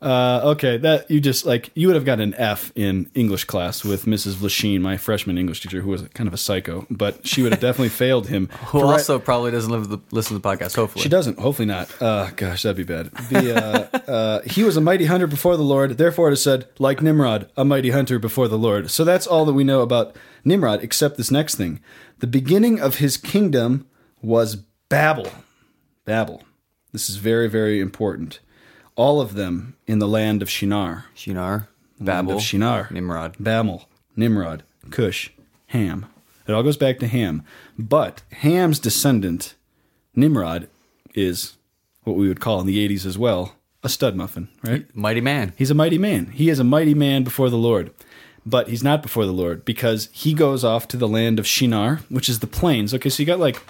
uh, 0.02 0.40
okay, 0.44 0.78
that 0.78 1.08
you 1.10 1.20
just 1.20 1.46
like 1.46 1.70
you 1.74 1.86
would 1.86 1.94
have 1.94 2.04
got 2.04 2.18
an 2.18 2.34
F 2.34 2.72
in 2.74 3.08
English 3.14 3.44
class 3.44 3.84
with 3.84 4.04
Mrs. 4.04 4.42
Lachine, 4.42 4.82
my 4.82 4.96
freshman 4.96 5.38
English 5.38 5.60
teacher, 5.60 5.80
who 5.80 5.90
was 5.90 6.02
kind 6.08 6.26
of 6.26 6.34
a 6.34 6.38
psycho, 6.38 6.86
but 6.90 7.24
she 7.24 7.42
would 7.42 7.52
have 7.52 7.60
definitely 7.60 7.88
failed 8.04 8.26
him. 8.26 8.48
Who 8.66 8.80
also 8.80 9.20
probably 9.20 9.52
doesn't 9.52 9.70
live 9.70 9.88
the, 9.88 9.98
listen 10.10 10.36
to 10.36 10.42
the 10.42 10.48
podcast. 10.48 10.74
Hopefully, 10.74 11.04
she 11.04 11.08
doesn't. 11.08 11.38
Hopefully 11.38 11.66
not. 11.66 11.90
Uh, 12.02 12.30
gosh, 12.34 12.62
that'd 12.62 12.76
be 12.76 12.82
bad. 12.82 13.12
The, 13.30 13.54
uh, 13.54 14.10
uh, 14.10 14.42
he 14.42 14.64
was 14.64 14.76
a 14.76 14.80
mighty 14.80 15.04
hunter 15.04 15.28
before 15.28 15.56
the 15.56 15.62
Lord. 15.62 15.96
Therefore, 15.98 16.30
it 16.30 16.32
is 16.32 16.42
said, 16.42 16.66
like 16.80 17.00
Nimrod, 17.00 17.48
a 17.56 17.64
mighty 17.64 17.90
hunter 17.90 18.18
before 18.18 18.48
the 18.48 18.58
Lord. 18.58 18.90
So 18.90 19.04
that's 19.04 19.26
all 19.28 19.44
that 19.44 19.52
we 19.52 19.62
know 19.62 19.82
about 19.82 20.16
Nimrod, 20.44 20.82
except 20.82 21.16
this 21.16 21.30
next 21.30 21.54
thing. 21.54 21.80
The 22.18 22.26
beginning 22.26 22.80
of 22.80 22.96
his 22.96 23.16
kingdom 23.16 23.86
was 24.20 24.56
Babel. 24.88 25.28
Babel. 26.04 26.42
This 26.92 27.08
is 27.08 27.16
very, 27.16 27.48
very 27.48 27.80
important. 27.80 28.40
All 28.94 29.20
of 29.20 29.34
them 29.34 29.76
in 29.86 29.98
the 29.98 30.08
land 30.08 30.42
of 30.42 30.50
Shinar. 30.50 31.06
Shinar, 31.14 31.68
Land 31.98 32.06
Babel, 32.06 32.36
of 32.36 32.42
Shinar. 32.42 32.88
Nimrod. 32.90 33.36
Babel, 33.40 33.88
Nimrod, 34.16 34.62
Cush, 34.90 35.30
Ham. 35.68 36.06
It 36.46 36.52
all 36.52 36.62
goes 36.62 36.76
back 36.76 36.98
to 36.98 37.06
Ham. 37.06 37.44
But 37.78 38.22
Ham's 38.32 38.78
descendant, 38.78 39.54
Nimrod, 40.14 40.68
is 41.14 41.56
what 42.04 42.16
we 42.16 42.28
would 42.28 42.40
call 42.40 42.60
in 42.60 42.66
the 42.66 42.88
80s 42.88 43.06
as 43.06 43.16
well 43.16 43.54
a 43.82 43.88
stud 43.88 44.14
muffin, 44.14 44.48
right? 44.62 44.84
Mighty 44.94 45.20
man. 45.20 45.52
He's 45.56 45.70
a 45.70 45.74
mighty 45.74 45.98
man. 45.98 46.26
He 46.26 46.48
is 46.48 46.58
a 46.58 46.64
mighty 46.64 46.94
man 46.94 47.24
before 47.24 47.50
the 47.50 47.56
Lord. 47.56 47.92
But 48.44 48.68
he's 48.68 48.82
not 48.82 49.02
before 49.02 49.24
the 49.24 49.32
Lord 49.32 49.64
because 49.64 50.08
he 50.12 50.34
goes 50.34 50.64
off 50.64 50.88
to 50.88 50.96
the 50.96 51.08
land 51.08 51.38
of 51.38 51.46
Shinar, 51.46 52.00
which 52.08 52.28
is 52.28 52.40
the 52.40 52.46
plains. 52.46 52.92
Okay, 52.92 53.08
so 53.08 53.22
you 53.22 53.26
got 53.26 53.38
like 53.38 53.62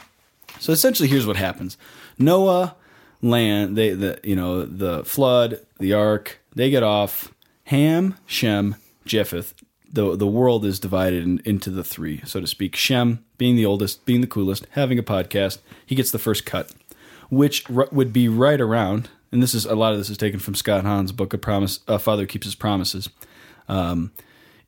so 0.58 0.72
essentially 0.72 1.08
here's 1.08 1.26
what 1.26 1.36
happens. 1.36 1.76
Noah 2.18 2.76
land 3.22 3.76
they 3.76 3.90
the 3.90 4.20
you 4.22 4.36
know 4.36 4.64
the 4.64 5.04
flood, 5.04 5.60
the 5.78 5.92
ark, 5.94 6.40
they 6.54 6.70
get 6.70 6.82
off 6.82 7.32
Ham, 7.64 8.16
Shem, 8.26 8.76
Japheth. 9.06 9.54
The 9.90 10.16
the 10.16 10.26
world 10.26 10.64
is 10.64 10.80
divided 10.80 11.22
in, 11.22 11.40
into 11.44 11.70
the 11.70 11.84
three, 11.84 12.22
so 12.24 12.40
to 12.40 12.46
speak. 12.46 12.76
Shem 12.76 13.24
being 13.38 13.56
the 13.56 13.66
oldest, 13.66 14.04
being 14.04 14.20
the 14.20 14.26
coolest, 14.26 14.66
having 14.70 14.98
a 14.98 15.02
podcast, 15.02 15.58
he 15.86 15.94
gets 15.94 16.10
the 16.10 16.18
first 16.18 16.44
cut, 16.44 16.72
which 17.30 17.68
r- 17.70 17.88
would 17.92 18.12
be 18.12 18.28
right 18.28 18.60
around. 18.60 19.08
And 19.30 19.42
this 19.42 19.54
is 19.54 19.64
a 19.64 19.74
lot 19.74 19.92
of 19.92 19.98
this 19.98 20.10
is 20.10 20.18
taken 20.18 20.40
from 20.40 20.54
Scott 20.54 20.84
Hahn's 20.84 21.12
book, 21.12 21.32
"A 21.32 21.38
Promise." 21.38 21.80
Uh, 21.86 21.98
Father 21.98 22.26
keeps 22.26 22.46
his 22.46 22.54
promises. 22.54 23.08
Um, 23.68 24.12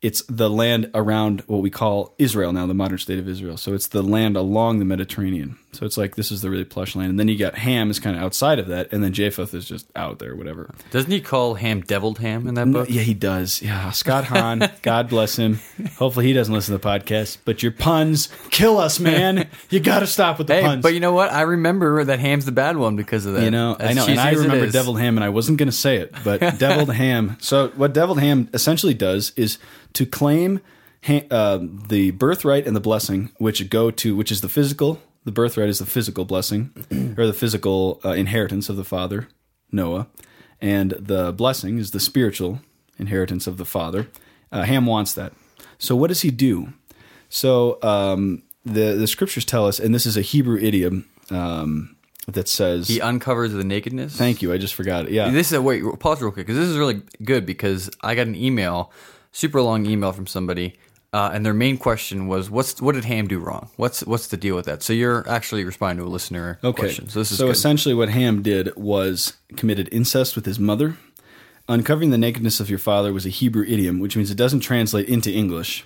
it's 0.01 0.23
the 0.29 0.49
land 0.49 0.91
around 0.93 1.41
what 1.47 1.61
we 1.61 1.71
call 1.71 2.13
Israel 2.19 2.53
now, 2.53 2.67
the 2.67 2.73
modern 2.73 2.97
state 2.99 3.17
of 3.17 3.27
Israel. 3.27 3.57
So 3.57 3.73
it's 3.73 3.87
the 3.87 4.03
land 4.03 4.37
along 4.37 4.79
the 4.79 4.85
Mediterranean. 4.85 5.57
So 5.75 5.85
it's 5.85 5.97
like 5.97 6.15
this 6.15 6.31
is 6.31 6.41
the 6.41 6.49
really 6.49 6.63
plush 6.65 6.95
land, 6.95 7.09
and 7.11 7.19
then 7.19 7.27
you 7.27 7.37
got 7.37 7.55
Ham 7.55 7.89
is 7.91 7.99
kind 7.99 8.15
of 8.15 8.21
outside 8.23 8.59
of 8.59 8.67
that, 8.67 8.91
and 8.93 9.03
then 9.03 9.13
Japheth 9.13 9.53
is 9.53 9.65
just 9.67 9.85
out 9.95 10.19
there, 10.19 10.35
whatever. 10.35 10.73
Doesn't 10.91 11.11
he 11.11 11.21
call 11.21 11.55
Ham 11.55 11.81
deviled 11.81 12.19
ham 12.19 12.47
in 12.47 12.53
that 12.55 12.71
book? 12.71 12.89
Yeah, 12.89 13.01
he 13.01 13.13
does. 13.13 13.61
Yeah, 13.61 13.91
Scott 13.91 14.23
Hahn, 14.25 14.69
God 14.81 15.09
bless 15.09 15.35
him. 15.35 15.59
Hopefully 15.97 16.25
he 16.27 16.33
doesn't 16.33 16.53
listen 16.53 16.73
to 16.73 16.81
the 16.81 16.87
podcast. 16.87 17.37
But 17.45 17.61
your 17.63 17.71
puns 17.71 18.29
kill 18.49 18.77
us, 18.77 18.99
man. 18.99 19.47
You 19.69 19.79
got 19.79 19.99
to 19.99 20.07
stop 20.07 20.37
with 20.37 20.47
the 20.47 20.55
Hey, 20.55 20.61
puns. 20.61 20.83
but 20.83 20.93
you 20.93 20.99
know 20.99 21.11
what? 21.11 21.31
I 21.31 21.41
remember 21.41 22.03
that 22.05 22.19
Ham's 22.19 22.45
the 22.45 22.51
bad 22.51 22.77
one 22.77 22.95
because 22.95 23.25
of 23.25 23.33
that. 23.33 23.43
You 23.43 23.51
know, 23.51 23.75
As 23.79 23.89
I 23.89 23.93
know, 23.93 24.05
and 24.05 24.19
I 24.19 24.31
remember 24.31 24.69
deviled 24.69 24.99
ham, 24.99 25.17
and 25.17 25.23
I 25.23 25.29
wasn't 25.29 25.57
going 25.57 25.67
to 25.67 25.75
say 25.75 25.97
it, 25.97 26.13
but 26.23 26.39
deviled 26.59 26.93
ham. 26.93 27.35
So, 27.41 27.69
what 27.69 27.93
deviled 27.93 28.19
ham 28.19 28.49
essentially 28.53 28.93
does 28.93 29.33
is 29.35 29.57
to 29.93 30.05
claim 30.05 30.61
ha- 31.05 31.25
uh, 31.31 31.59
the 31.61 32.11
birthright 32.11 32.65
and 32.67 32.75
the 32.75 32.79
blessing, 32.79 33.31
which 33.37 33.69
go 33.69 33.91
to, 33.91 34.15
which 34.15 34.31
is 34.31 34.41
the 34.41 34.49
physical. 34.49 35.01
The 35.25 35.31
birthright 35.31 35.69
is 35.69 35.79
the 35.79 35.85
physical 35.85 36.23
blessing, 36.23 36.71
or 37.17 37.25
the 37.25 37.33
physical 37.33 37.99
uh, 38.05 38.11
inheritance 38.11 38.69
of 38.69 38.77
the 38.77 38.83
father, 38.83 39.27
Noah, 39.71 40.07
and 40.61 40.91
the 40.91 41.33
blessing 41.33 41.79
is 41.79 41.91
the 41.91 41.99
spiritual 41.99 42.61
inheritance 42.97 43.47
of 43.47 43.57
the 43.57 43.65
father. 43.65 44.07
Uh, 44.51 44.63
ham 44.63 44.85
wants 44.85 45.13
that. 45.13 45.33
So, 45.79 45.95
what 45.95 46.07
does 46.07 46.21
he 46.21 46.31
do? 46.31 46.73
So, 47.27 47.79
um, 47.81 48.43
the 48.63 48.93
the 48.93 49.07
scriptures 49.07 49.45
tell 49.45 49.67
us, 49.67 49.79
and 49.79 49.93
this 49.93 50.05
is 50.05 50.15
a 50.15 50.21
Hebrew 50.21 50.57
idiom. 50.57 51.05
Um, 51.31 51.95
that 52.27 52.47
says 52.47 52.87
He 52.87 53.01
uncovers 53.01 53.53
the 53.53 53.63
nakedness. 53.63 54.15
Thank 54.15 54.41
you. 54.41 54.51
I 54.51 54.57
just 54.57 54.73
forgot 54.73 55.05
it. 55.05 55.11
Yeah. 55.11 55.29
This 55.29 55.47
is 55.47 55.53
a 55.53 55.61
wait. 55.61 55.83
Pause 55.99 56.23
real 56.23 56.31
quick 56.31 56.47
because 56.47 56.59
this 56.59 56.69
is 56.69 56.77
really 56.77 57.01
good 57.23 57.45
because 57.45 57.89
I 58.01 58.15
got 58.15 58.27
an 58.27 58.35
email, 58.35 58.91
super 59.31 59.61
long 59.61 59.85
email 59.85 60.11
from 60.11 60.25
somebody 60.25 60.75
Uh, 61.15 61.29
and 61.33 61.45
their 61.45 61.53
main 61.53 61.77
question 61.77 62.27
was, 62.27 62.49
"What's 62.49 62.81
what 62.81 62.93
did 62.95 63.05
Ham 63.05 63.25
do 63.27 63.39
wrong? 63.39 63.69
What's 63.77 64.01
what's 64.05 64.27
the 64.27 64.35
deal 64.35 64.55
with 64.57 64.65
that?" 64.65 64.83
So 64.83 64.91
you're 64.91 65.23
actually 65.29 65.63
responding 65.63 66.03
to 66.03 66.09
a 66.09 66.11
listener 66.11 66.59
Okay. 66.61 66.77
question. 66.81 67.07
So 67.07 67.19
this 67.19 67.31
is 67.31 67.37
so 67.37 67.45
good. 67.45 67.51
essentially, 67.55 67.95
what 67.95 68.09
Ham 68.09 68.41
did 68.41 68.75
was 68.75 69.37
committed 69.55 69.87
incest 69.93 70.35
with 70.35 70.45
his 70.45 70.59
mother. 70.59 70.97
Uncovering 71.69 72.09
the 72.11 72.17
nakedness 72.17 72.59
of 72.59 72.69
your 72.69 72.79
father 72.79 73.13
was 73.13 73.25
a 73.25 73.29
Hebrew 73.29 73.63
idiom, 73.63 73.99
which 73.99 74.17
means 74.17 74.29
it 74.29 74.35
doesn't 74.37 74.59
translate 74.59 75.07
into 75.07 75.31
English. 75.31 75.85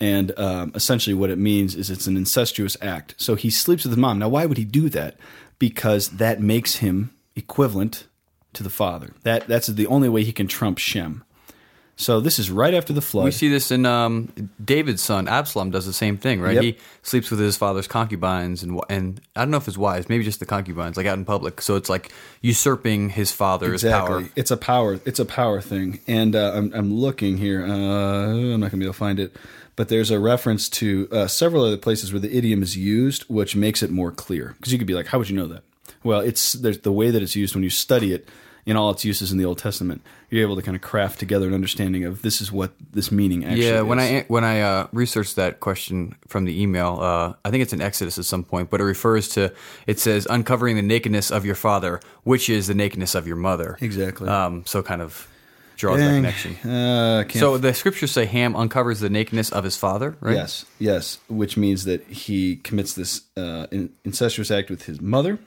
And 0.00 0.36
um, 0.38 0.72
essentially, 0.74 1.14
what 1.14 1.30
it 1.30 1.38
means 1.38 1.74
is 1.76 1.88
it's 1.88 2.08
an 2.08 2.16
incestuous 2.16 2.76
act. 2.82 3.14
So 3.16 3.36
he 3.36 3.50
sleeps 3.50 3.84
with 3.84 3.92
his 3.92 3.98
mom. 3.98 4.18
Now, 4.18 4.28
why 4.28 4.44
would 4.44 4.58
he 4.58 4.64
do 4.64 4.88
that? 4.90 5.16
Because 5.60 6.08
that 6.18 6.40
makes 6.42 6.76
him 6.76 7.10
equivalent 7.36 8.06
to 8.54 8.62
the 8.64 8.70
father. 8.70 9.14
That 9.22 9.46
that's 9.46 9.68
the 9.68 9.86
only 9.86 10.08
way 10.08 10.24
he 10.24 10.32
can 10.32 10.48
trump 10.48 10.78
Shem. 10.78 11.22
So 12.00 12.20
this 12.20 12.38
is 12.38 12.48
right 12.48 12.74
after 12.74 12.92
the 12.92 13.00
flood. 13.00 13.24
We 13.24 13.32
see 13.32 13.48
this 13.48 13.72
in 13.72 13.84
um, 13.84 14.28
David's 14.64 15.02
son 15.02 15.26
Absalom 15.26 15.72
does 15.72 15.84
the 15.84 15.92
same 15.92 16.16
thing, 16.16 16.40
right? 16.40 16.54
Yep. 16.54 16.62
He 16.62 16.78
sleeps 17.02 17.28
with 17.28 17.40
his 17.40 17.56
father's 17.56 17.88
concubines, 17.88 18.62
and 18.62 18.80
and 18.88 19.20
I 19.34 19.40
don't 19.40 19.50
know 19.50 19.56
if 19.56 19.66
it's 19.66 19.76
wives, 19.76 20.08
maybe 20.08 20.22
just 20.22 20.38
the 20.38 20.46
concubines, 20.46 20.96
like 20.96 21.06
out 21.06 21.18
in 21.18 21.24
public. 21.24 21.60
So 21.60 21.74
it's 21.74 21.90
like 21.90 22.12
usurping 22.40 23.10
his 23.10 23.32
father's 23.32 23.82
exactly. 23.82 24.22
power. 24.22 24.30
It's 24.36 24.52
a 24.52 24.56
power. 24.56 25.00
It's 25.04 25.18
a 25.18 25.24
power 25.24 25.60
thing. 25.60 25.98
And 26.06 26.36
uh, 26.36 26.52
I'm 26.54 26.72
I'm 26.72 26.94
looking 26.94 27.36
here. 27.36 27.66
Uh, 27.66 28.28
I'm 28.28 28.60
not 28.60 28.70
gonna 28.70 28.78
be 28.78 28.84
able 28.84 28.92
to 28.92 28.98
find 28.98 29.18
it, 29.18 29.34
but 29.74 29.88
there's 29.88 30.12
a 30.12 30.20
reference 30.20 30.68
to 30.68 31.08
uh, 31.10 31.26
several 31.26 31.64
other 31.64 31.76
places 31.76 32.12
where 32.12 32.20
the 32.20 32.34
idiom 32.34 32.62
is 32.62 32.76
used, 32.76 33.24
which 33.24 33.56
makes 33.56 33.82
it 33.82 33.90
more 33.90 34.12
clear. 34.12 34.54
Because 34.58 34.72
you 34.72 34.78
could 34.78 34.86
be 34.86 34.94
like, 34.94 35.08
how 35.08 35.18
would 35.18 35.28
you 35.28 35.36
know 35.36 35.48
that? 35.48 35.64
Well, 36.04 36.20
it's 36.20 36.52
there's 36.52 36.78
the 36.78 36.92
way 36.92 37.10
that 37.10 37.22
it's 37.22 37.34
used 37.34 37.56
when 37.56 37.64
you 37.64 37.70
study 37.70 38.12
it 38.12 38.28
in 38.66 38.76
all 38.76 38.90
its 38.90 39.04
uses 39.04 39.32
in 39.32 39.38
the 39.38 39.44
Old 39.44 39.58
Testament. 39.58 40.02
You're 40.30 40.42
able 40.42 40.56
to 40.56 40.62
kind 40.62 40.76
of 40.76 40.82
craft 40.82 41.18
together 41.18 41.46
an 41.48 41.54
understanding 41.54 42.04
of 42.04 42.22
this 42.22 42.40
is 42.40 42.52
what 42.52 42.72
this 42.92 43.10
meaning 43.10 43.44
actually. 43.44 43.60
Is. 43.60 43.70
Yeah, 43.70 43.80
when 43.82 43.98
is. 43.98 44.22
I 44.22 44.24
when 44.28 44.44
I 44.44 44.60
uh, 44.60 44.86
researched 44.92 45.36
that 45.36 45.60
question 45.60 46.14
from 46.26 46.44
the 46.44 46.60
email, 46.60 46.98
uh, 47.00 47.34
I 47.44 47.50
think 47.50 47.62
it's 47.62 47.72
in 47.72 47.80
Exodus 47.80 48.18
at 48.18 48.24
some 48.24 48.44
point, 48.44 48.70
but 48.70 48.80
it 48.80 48.84
refers 48.84 49.28
to 49.30 49.52
it 49.86 49.98
says 49.98 50.26
uncovering 50.28 50.76
the 50.76 50.82
nakedness 50.82 51.30
of 51.30 51.44
your 51.44 51.54
father, 51.54 52.00
which 52.24 52.48
is 52.48 52.66
the 52.66 52.74
nakedness 52.74 53.14
of 53.14 53.26
your 53.26 53.36
mother. 53.36 53.78
Exactly. 53.80 54.28
Um, 54.28 54.64
so 54.66 54.82
kind 54.82 55.02
of 55.02 55.28
draws 55.78 55.98
that 55.98 56.10
connection. 56.10 56.56
Uh, 56.68 57.24
So 57.30 57.56
the 57.56 57.72
scriptures 57.72 58.10
say 58.10 58.26
Ham 58.26 58.54
uncovers 58.54 59.00
the 59.00 59.08
nakedness 59.08 59.50
of 59.50 59.64
his 59.64 59.76
father, 59.76 60.16
right? 60.20 60.34
Yes, 60.34 60.66
yes, 60.78 61.18
which 61.28 61.56
means 61.56 61.84
that 61.84 62.04
he 62.06 62.56
commits 62.56 62.94
this 62.94 63.22
uh, 63.36 63.66
incestuous 64.04 64.50
act 64.50 64.70
with 64.70 64.82
his 64.82 65.00
mother 65.00 65.38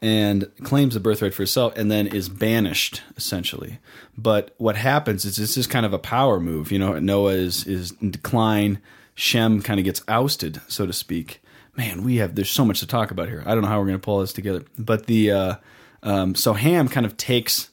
and 0.00 0.50
claims 0.62 0.94
the 0.94 1.00
birthright 1.00 1.34
for 1.34 1.42
himself 1.42 1.76
and 1.76 1.90
then 1.90 2.06
is 2.06 2.28
banished 2.28 3.02
essentially. 3.16 3.78
But 4.16 4.54
what 4.58 4.76
happens 4.76 5.24
is 5.24 5.36
this 5.36 5.56
is 5.56 5.66
kind 5.66 5.84
of 5.84 5.92
a 5.92 5.98
power 5.98 6.38
move. 6.38 6.70
You 6.70 6.78
know, 6.78 6.98
Noah 6.98 7.32
is 7.32 7.66
is 7.66 7.92
in 8.00 8.10
decline. 8.10 8.80
Shem 9.14 9.62
kind 9.62 9.80
of 9.80 9.84
gets 9.84 10.02
ousted, 10.06 10.60
so 10.68 10.86
to 10.86 10.92
speak. 10.92 11.42
Man, 11.76 12.04
we 12.04 12.16
have 12.16 12.34
there's 12.34 12.50
so 12.50 12.64
much 12.64 12.80
to 12.80 12.86
talk 12.86 13.10
about 13.10 13.28
here. 13.28 13.42
I 13.46 13.54
don't 13.54 13.62
know 13.62 13.68
how 13.68 13.78
we're 13.80 13.86
going 13.86 13.98
to 13.98 14.04
pull 14.04 14.20
this 14.20 14.32
together. 14.32 14.64
But 14.78 15.06
the 15.06 15.30
uh, 15.32 15.54
um, 16.02 16.34
so 16.34 16.52
Ham 16.52 16.88
kind 16.88 17.04
of 17.04 17.16
takes 17.16 17.70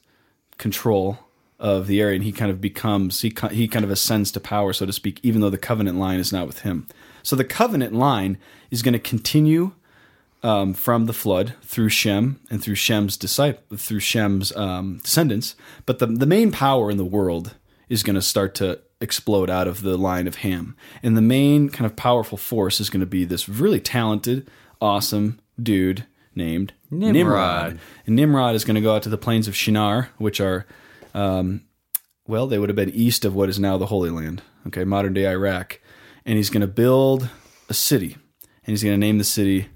control 0.57 1.19
of 1.59 1.87
the 1.87 2.01
area 2.01 2.15
and 2.15 2.23
he 2.23 2.31
kind 2.31 2.51
of 2.51 2.59
becomes 2.59 3.21
he 3.21 3.33
he 3.51 3.67
kind 3.67 3.85
of 3.85 3.91
ascends 3.91 4.31
to 4.31 4.39
power 4.39 4.73
so 4.73 4.85
to 4.85 4.91
speak 4.91 5.19
even 5.23 5.39
though 5.39 5.49
the 5.49 5.57
covenant 5.57 5.97
line 5.97 6.19
is 6.19 6.33
not 6.33 6.47
with 6.47 6.59
him 6.59 6.85
so 7.23 7.35
the 7.35 7.45
covenant 7.45 7.93
line 7.93 8.37
is 8.71 8.81
going 8.81 8.93
to 8.93 8.99
continue 8.99 9.71
um, 10.45 10.73
from 10.73 11.05
the 11.05 11.13
flood 11.13 11.53
through 11.61 11.89
Shem 11.89 12.39
and 12.49 12.61
through 12.61 12.75
Shem's 12.75 13.17
disciple 13.17 13.77
through 13.77 13.99
Shem's 13.99 14.55
um, 14.55 14.99
descendants 15.03 15.55
but 15.85 15.99
the 15.99 16.07
the 16.07 16.25
main 16.25 16.51
power 16.51 16.91
in 16.91 16.97
the 16.97 17.05
world 17.05 17.55
is 17.89 18.03
going 18.03 18.15
to 18.15 18.21
start 18.21 18.55
to 18.55 18.79
explode 19.01 19.49
out 19.49 19.67
of 19.67 19.81
the 19.81 19.97
line 19.97 20.27
of 20.27 20.35
Ham 20.37 20.75
and 21.03 21.17
the 21.17 21.21
main 21.21 21.69
kind 21.69 21.85
of 21.85 21.95
powerful 21.95 22.37
force 22.37 22.79
is 22.79 22.89
going 22.89 23.01
to 23.01 23.05
be 23.05 23.25
this 23.25 23.49
really 23.49 23.79
talented 23.79 24.49
awesome 24.81 25.39
dude 25.61 26.05
named 26.35 26.73
Nimrod. 26.91 27.13
Nimrod. 27.13 27.79
And 28.05 28.15
Nimrod 28.15 28.55
is 28.55 28.65
going 28.65 28.75
to 28.75 28.81
go 28.81 28.95
out 28.95 29.03
to 29.03 29.09
the 29.09 29.17
plains 29.17 29.47
of 29.47 29.55
Shinar, 29.55 30.09
which 30.17 30.39
are, 30.39 30.65
um, 31.13 31.61
well, 32.27 32.47
they 32.47 32.59
would 32.59 32.69
have 32.69 32.75
been 32.75 32.89
east 32.89 33.25
of 33.25 33.35
what 33.35 33.49
is 33.49 33.59
now 33.59 33.77
the 33.77 33.87
Holy 33.87 34.09
Land, 34.09 34.41
okay, 34.67 34.83
modern 34.83 35.13
day 35.13 35.27
Iraq. 35.27 35.79
And 36.25 36.37
he's 36.37 36.49
going 36.49 36.61
to 36.61 36.67
build 36.67 37.29
a 37.69 37.73
city, 37.73 38.17
and 38.43 38.73
he's 38.73 38.83
going 38.83 38.93
to 38.93 39.05
name 39.05 39.17
the 39.17 39.23
city 39.23 39.67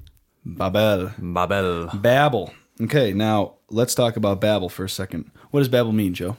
Babel. 0.57 1.11
Babel. 1.17 1.87
Babel. 1.93 2.53
Okay, 2.81 3.13
now 3.13 3.55
let's 3.69 3.93
talk 3.95 4.15
about 4.15 4.39
Babel 4.41 4.69
for 4.69 4.85
a 4.85 4.89
second. 4.89 5.31
What 5.51 5.59
does 5.59 5.67
Babel 5.69 5.91
mean, 5.91 6.13
Joe? 6.13 6.37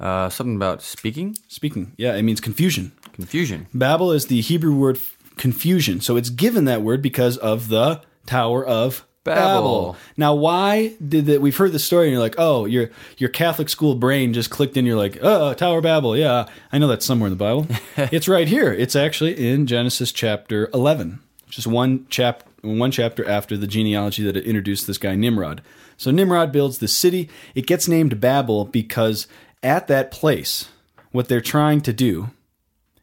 Uh, 0.00 0.28
something 0.28 0.56
about 0.56 0.82
speaking, 0.82 1.36
Speaking. 1.48 1.92
Yeah, 1.96 2.14
it 2.16 2.22
means 2.22 2.40
confusion. 2.40 2.92
confusion. 3.12 3.68
Babel 3.72 4.10
is 4.10 4.26
the 4.26 4.40
Hebrew 4.40 4.74
word 4.74 4.98
confusion. 5.36 6.00
So 6.00 6.16
it's 6.16 6.30
given 6.30 6.64
that 6.64 6.82
word 6.82 7.02
because 7.02 7.36
of 7.36 7.68
the 7.68 8.00
Tower 8.26 8.64
of 8.64 9.06
Babel. 9.24 9.42
Babel. 9.42 9.96
Now, 10.16 10.34
why 10.34 10.94
did 11.06 11.26
that? 11.26 11.40
We've 11.40 11.56
heard 11.56 11.70
the 11.72 11.78
story, 11.78 12.06
and 12.06 12.12
you're 12.12 12.22
like, 12.22 12.34
oh, 12.38 12.64
your 12.64 12.90
your 13.18 13.30
Catholic 13.30 13.68
school 13.68 13.94
brain 13.94 14.32
just 14.32 14.50
clicked 14.50 14.76
in. 14.76 14.84
You're 14.86 14.96
like, 14.96 15.18
oh, 15.22 15.54
Tower 15.54 15.78
of 15.78 15.84
Babel. 15.84 16.16
Yeah, 16.16 16.46
I 16.72 16.78
know 16.78 16.88
that's 16.88 17.06
somewhere 17.06 17.28
in 17.28 17.32
the 17.32 17.36
Bible. 17.36 17.66
it's 17.96 18.26
right 18.26 18.48
here. 18.48 18.72
It's 18.72 18.96
actually 18.96 19.34
in 19.52 19.66
Genesis 19.68 20.10
chapter 20.10 20.68
11, 20.74 21.20
just 21.52 21.66
one 21.66 22.06
chap 22.08 22.44
one 22.62 22.90
chapter 22.90 23.28
after 23.28 23.56
the 23.56 23.66
genealogy 23.66 24.22
that 24.22 24.36
introduced 24.36 24.86
this 24.86 24.98
guy 24.98 25.14
Nimrod. 25.14 25.62
So 25.96 26.10
Nimrod 26.10 26.52
builds 26.52 26.78
this 26.78 26.96
city. 26.96 27.28
It 27.54 27.66
gets 27.66 27.88
named 27.88 28.20
Babel 28.20 28.64
because 28.64 29.26
at 29.62 29.88
that 29.88 30.10
place, 30.10 30.68
what 31.10 31.28
they're 31.28 31.40
trying 31.40 31.80
to 31.82 31.92
do 31.92 32.30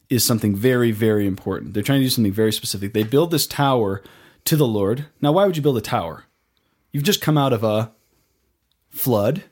is 0.08 0.24
something 0.24 0.56
very, 0.56 0.90
very 0.90 1.26
important. 1.26 1.74
They're 1.74 1.82
trying 1.82 2.00
to 2.00 2.06
do 2.06 2.10
something 2.10 2.32
very 2.32 2.52
specific. 2.52 2.92
They 2.92 3.04
build 3.04 3.30
this 3.30 3.46
tower 3.46 4.02
to 4.46 4.56
the 4.56 4.66
Lord. 4.66 5.06
Now, 5.20 5.32
why 5.32 5.46
would 5.46 5.56
you 5.56 5.62
build 5.62 5.76
a 5.78 5.82
tower? 5.82 6.24
You've 6.90 7.04
just 7.04 7.20
come 7.20 7.38
out 7.38 7.52
of 7.52 7.62
a 7.62 7.92
flood. 8.90 9.44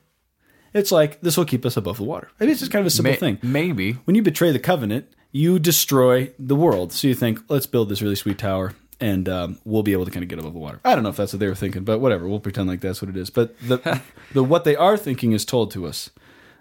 It's 0.73 0.91
like 0.91 1.21
this 1.21 1.37
will 1.37 1.45
keep 1.45 1.65
us 1.65 1.77
above 1.77 1.97
the 1.97 2.03
water. 2.03 2.29
I 2.39 2.43
mean, 2.43 2.51
it's 2.51 2.59
just 2.59 2.71
kind 2.71 2.81
of 2.81 2.87
a 2.87 2.91
simple 2.91 3.11
May- 3.13 3.17
thing. 3.17 3.39
Maybe. 3.41 3.93
When 3.93 4.15
you 4.15 4.21
betray 4.21 4.51
the 4.51 4.59
covenant, 4.59 5.07
you 5.31 5.59
destroy 5.59 6.33
the 6.37 6.55
world. 6.55 6.91
So 6.91 7.07
you 7.07 7.15
think, 7.15 7.39
let's 7.47 7.67
build 7.67 7.89
this 7.89 8.01
really 8.01 8.15
sweet 8.15 8.39
tower, 8.39 8.73
and 8.99 9.29
um, 9.29 9.57
we'll 9.65 9.83
be 9.83 9.93
able 9.93 10.05
to 10.05 10.11
kind 10.11 10.23
of 10.23 10.29
get 10.29 10.39
above 10.39 10.53
the 10.53 10.59
water. 10.59 10.79
I 10.83 10.93
don't 10.93 11.03
know 11.03 11.09
if 11.09 11.17
that's 11.17 11.33
what 11.33 11.39
they 11.39 11.47
were 11.47 11.55
thinking, 11.55 11.83
but 11.83 11.99
whatever. 11.99 12.27
We'll 12.27 12.39
pretend 12.39 12.67
like 12.67 12.81
that's 12.81 13.01
what 13.01 13.09
it 13.09 13.17
is. 13.17 13.29
But 13.29 13.57
the 13.59 14.01
the 14.33 14.43
what 14.43 14.63
they 14.63 14.75
are 14.75 14.97
thinking 14.97 15.31
is 15.31 15.45
told 15.45 15.71
to 15.71 15.85
us. 15.85 16.09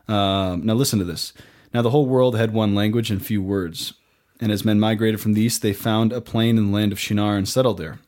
Um, 0.07 0.65
now 0.65 0.75
listen 0.75 0.99
to 0.99 1.05
this. 1.05 1.33
Now 1.75 1.83
the 1.83 1.91
whole 1.91 2.07
world 2.07 2.37
had 2.37 2.53
one 2.53 2.75
language 2.75 3.11
and 3.11 3.25
few 3.25 3.43
words. 3.43 3.95
And 4.41 4.53
as 4.53 4.65
men 4.65 4.79
migrated 4.79 5.21
from 5.21 5.35
the 5.35 5.43
east, 5.43 5.63
they 5.63 5.73
found 5.73 6.13
a 6.13 6.21
plain 6.21 6.57
in 6.57 6.67
the 6.67 6.73
land 6.73 6.93
of 6.93 7.01
Shinar 7.01 7.37
and 7.37 7.49
settled 7.49 7.79
there. 7.79 7.99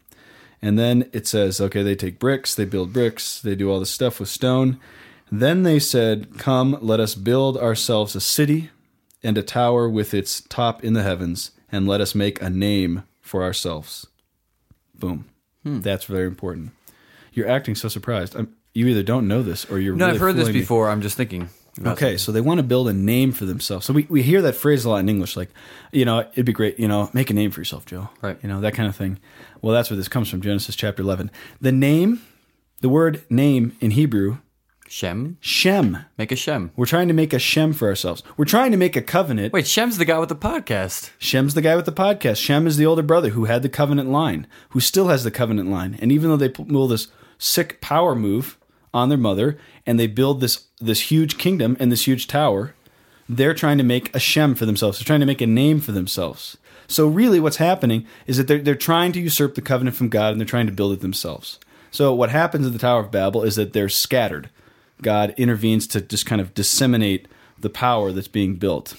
And 0.62 0.78
then 0.78 1.08
it 1.12 1.26
says, 1.26 1.60
okay, 1.60 1.82
they 1.82 1.96
take 1.96 2.18
bricks, 2.18 2.54
they 2.54 2.64
build 2.64 2.92
bricks, 2.92 3.40
they 3.40 3.56
do 3.56 3.70
all 3.70 3.80
this 3.80 3.90
stuff 3.90 4.20
with 4.20 4.28
stone. 4.28 4.78
Then 5.30 5.62
they 5.62 5.78
said, 5.78 6.38
Come, 6.38 6.76
let 6.80 6.99
us 6.99 7.14
build 7.14 7.56
ourselves 7.56 8.16
a 8.16 8.20
city 8.20 8.70
and 9.22 9.38
a 9.38 9.42
tower 9.42 9.88
with 9.88 10.12
its 10.12 10.40
top 10.42 10.82
in 10.82 10.94
the 10.94 11.02
heavens, 11.02 11.52
and 11.70 11.87
let 11.87 12.00
us 12.00 12.14
make 12.14 12.42
a 12.42 12.50
name 12.50 13.04
for 13.20 13.42
ourselves. 13.42 14.06
Boom. 15.00 15.25
Hmm. 15.64 15.80
That's 15.80 16.04
very 16.04 16.26
important. 16.26 16.71
You're 17.33 17.49
acting 17.49 17.75
so 17.75 17.88
surprised. 17.88 18.37
I'm, 18.37 18.54
you 18.75 18.87
either 18.87 19.02
don't 19.02 19.26
know 19.28 19.42
this 19.42 19.64
or 19.71 19.78
you're 19.78 19.95
No, 19.97 20.07
really 20.07 20.14
I've 20.16 20.21
heard 20.21 20.37
this 20.37 20.47
me. 20.49 20.52
before. 20.54 20.88
I'm 20.88 21.02
just 21.02 21.16
thinking. 21.16 21.49
Okay, 21.85 22.16
so 22.16 22.33
they 22.33 22.40
want 22.40 22.59
to 22.59 22.64
build 22.64 22.88
a 22.88 22.92
name 22.92 23.33
for 23.33 23.45
themselves. 23.47 23.87
So 23.87 23.92
we, 23.92 24.07
we 24.11 24.23
hear 24.23 24.42
that 24.42 24.54
phrase 24.54 24.85
a 24.85 24.90
lot 24.90 24.99
in 24.99 25.09
English, 25.09 25.37
like, 25.37 25.50
you 25.92 26.04
know, 26.04 26.21
it'd 26.33 26.45
be 26.45 26.52
great, 26.52 26.78
you 26.80 26.88
know, 26.88 27.09
make 27.14 27.30
a 27.30 27.35
name 27.35 27.50
for 27.52 27.61
yourself, 27.61 27.87
Joe. 27.87 28.11
Right. 28.21 28.37
You 28.42 28.49
know, 28.49 28.61
that 28.61 28.75
kind 28.75 28.88
of 28.88 28.97
thing. 28.97 29.19
Well, 29.62 29.73
that's 29.75 29.88
where 29.88 29.97
this 29.97 30.09
comes 30.09 30.28
from, 30.28 30.40
Genesis 30.42 30.75
chapter 30.76 31.00
11. 31.02 31.30
The 31.61 31.73
name, 31.73 32.21
the 32.80 32.88
word 32.88 33.23
name 33.30 33.76
in 33.80 33.92
Hebrew, 33.92 34.38
Shem. 34.90 35.37
Shem. 35.40 35.99
Make 36.18 36.32
a 36.32 36.37
Shem. 36.37 36.73
We're 36.75 36.85
trying 36.85 37.06
to 37.06 37.14
make 37.14 37.32
a 37.32 37.38
Shem 37.38 37.73
for 37.73 37.87
ourselves. 37.87 38.25
We're 38.37 38.44
trying 38.44 38.73
to 38.73 38.76
make 38.76 38.97
a 38.97 39.00
covenant. 39.00 39.52
Wait, 39.52 39.68
Shem's 39.68 39.99
the 39.99 40.04
guy 40.04 40.18
with 40.18 40.30
the 40.30 40.35
podcast. 40.35 41.11
Shem's 41.16 41.54
the 41.54 41.62
guy 41.62 41.76
with 41.76 41.85
the 41.85 41.92
podcast. 41.92 42.38
Shem 42.38 42.66
is 42.66 42.76
the 42.76 42.87
older 42.87 43.04
brother 43.04 43.28
who 43.28 43.44
had 43.44 43.62
the 43.62 43.68
covenant 43.68 44.11
line, 44.11 44.49
who 44.70 44.80
still 44.80 45.06
has 45.06 45.23
the 45.23 45.30
covenant 45.30 45.70
line. 45.70 45.97
And 46.02 46.11
even 46.11 46.28
though 46.28 46.37
they 46.37 46.49
pull 46.49 46.88
this 46.88 47.06
sick 47.38 47.80
power 47.80 48.16
move 48.16 48.59
on 48.92 49.11
their 49.11 49.16
mother 49.16 49.56
and 49.87 49.99
they 49.99 50.09
build 50.09 50.40
this 50.40 50.64
this 50.80 51.02
huge 51.02 51.38
kingdom 51.38 51.76
and 51.78 51.92
this 51.92 52.09
huge 52.09 52.26
tower, 52.26 52.75
they're 53.28 53.54
trying 53.54 53.78
to 53.78 53.85
make 53.85 54.12
a 54.12 54.18
Shem 54.18 54.56
for 54.56 54.66
themselves. 54.66 54.99
They're 54.99 55.06
trying 55.06 55.20
to 55.20 55.26
make 55.26 55.40
a 55.40 55.47
name 55.47 55.80
for 55.80 55.92
themselves. 55.92 56.56
So 56.88 57.06
really 57.06 57.38
what's 57.38 57.59
happening 57.59 58.09
is 58.26 58.38
that 58.38 58.49
they're 58.49 58.59
they're 58.59 58.75
trying 58.75 59.12
to 59.12 59.20
usurp 59.20 59.54
the 59.54 59.62
covenant 59.62 59.94
from 59.94 60.09
God 60.09 60.32
and 60.32 60.40
they're 60.40 60.47
trying 60.49 60.66
to 60.66 60.73
build 60.73 60.94
it 60.94 61.00
themselves. 61.00 61.61
So 61.92 62.12
what 62.12 62.30
happens 62.30 62.66
at 62.66 62.73
the 62.73 62.78
Tower 62.80 63.00
of 63.00 63.12
Babel 63.12 63.44
is 63.44 63.54
that 63.54 63.73
they're 63.73 63.88
scattered. 63.88 64.50
God 65.02 65.35
intervenes 65.37 65.87
to 65.88 66.00
just 66.00 66.26
kind 66.26 66.40
of 66.40 66.54
disseminate 66.54 67.28
the 67.59 67.71
power 67.71 68.12
that's 68.12 68.28
being 68.28 68.57
built 68.57 68.95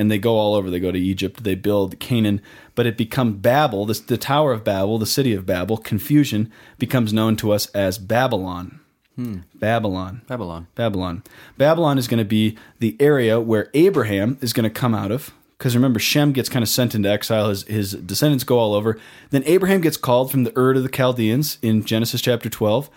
and 0.00 0.10
they 0.10 0.18
go 0.18 0.38
all 0.38 0.54
over. 0.54 0.70
They 0.70 0.80
go 0.80 0.90
to 0.90 0.98
Egypt, 0.98 1.44
they 1.44 1.54
build 1.54 2.00
Canaan, 2.00 2.40
but 2.74 2.86
it 2.86 2.96
becomes 2.96 3.36
Babel, 3.36 3.84
this, 3.84 4.00
the 4.00 4.16
Tower 4.16 4.52
of 4.52 4.64
Babel, 4.64 4.98
the 4.98 5.04
city 5.04 5.34
of 5.34 5.44
Babel. 5.44 5.76
Confusion 5.76 6.50
becomes 6.78 7.12
known 7.12 7.36
to 7.36 7.52
us 7.52 7.66
as 7.74 7.98
Babylon. 7.98 8.80
Hmm. 9.16 9.40
Babylon. 9.54 10.22
Babylon. 10.26 10.68
Babylon. 10.74 11.22
Babylon 11.58 11.98
is 11.98 12.08
going 12.08 12.18
to 12.18 12.24
be 12.24 12.56
the 12.78 12.96
area 12.98 13.38
where 13.40 13.68
Abraham 13.74 14.38
is 14.40 14.54
going 14.54 14.64
to 14.64 14.70
come 14.70 14.94
out 14.94 15.10
of 15.10 15.34
because 15.58 15.74
remember 15.74 15.98
Shem 15.98 16.32
gets 16.32 16.48
kind 16.48 16.62
of 16.62 16.70
sent 16.70 16.94
into 16.94 17.10
exile. 17.10 17.50
His 17.50 17.64
his 17.64 17.92
descendants 17.92 18.44
go 18.44 18.58
all 18.58 18.72
over. 18.72 18.98
Then 19.28 19.42
Abraham 19.44 19.82
gets 19.82 19.98
called 19.98 20.30
from 20.30 20.44
the 20.44 20.58
Ur 20.58 20.72
of 20.76 20.82
the 20.82 20.88
Chaldeans 20.88 21.58
in 21.60 21.84
Genesis 21.84 22.22
chapter 22.22 22.48
twelve 22.48 22.88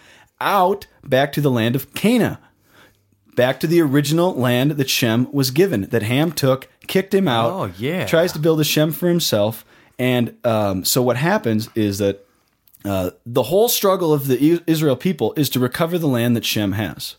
out 0.43 0.85
back 1.03 1.31
to 1.33 1.41
the 1.41 1.49
land 1.51 1.75
of 1.75 1.93
Cana, 1.93 2.39
back 3.35 3.59
to 3.61 3.67
the 3.67 3.81
original 3.81 4.33
land 4.35 4.71
that 4.71 4.89
Shem 4.89 5.31
was 5.31 5.51
given. 5.51 5.83
That 5.83 6.03
Ham 6.03 6.31
took, 6.31 6.69
kicked 6.87 7.13
him 7.13 7.27
out. 7.27 7.51
Oh, 7.51 7.71
yeah. 7.77 8.05
tries 8.05 8.33
to 8.33 8.39
build 8.39 8.59
a 8.59 8.63
Shem 8.63 8.91
for 8.91 9.07
himself. 9.07 9.65
And 9.97 10.35
um, 10.43 10.85
so 10.85 11.01
what 11.01 11.17
happens 11.17 11.69
is 11.75 11.97
that 11.99 12.25
uh, 12.85 13.11
the 13.25 13.43
whole 13.43 13.69
struggle 13.69 14.13
of 14.13 14.27
the 14.27 14.61
Israel 14.67 14.95
people 14.95 15.33
is 15.37 15.49
to 15.51 15.59
recover 15.59 15.97
the 15.97 16.07
land 16.07 16.35
that 16.35 16.45
Shem 16.45 16.73
has 16.73 17.15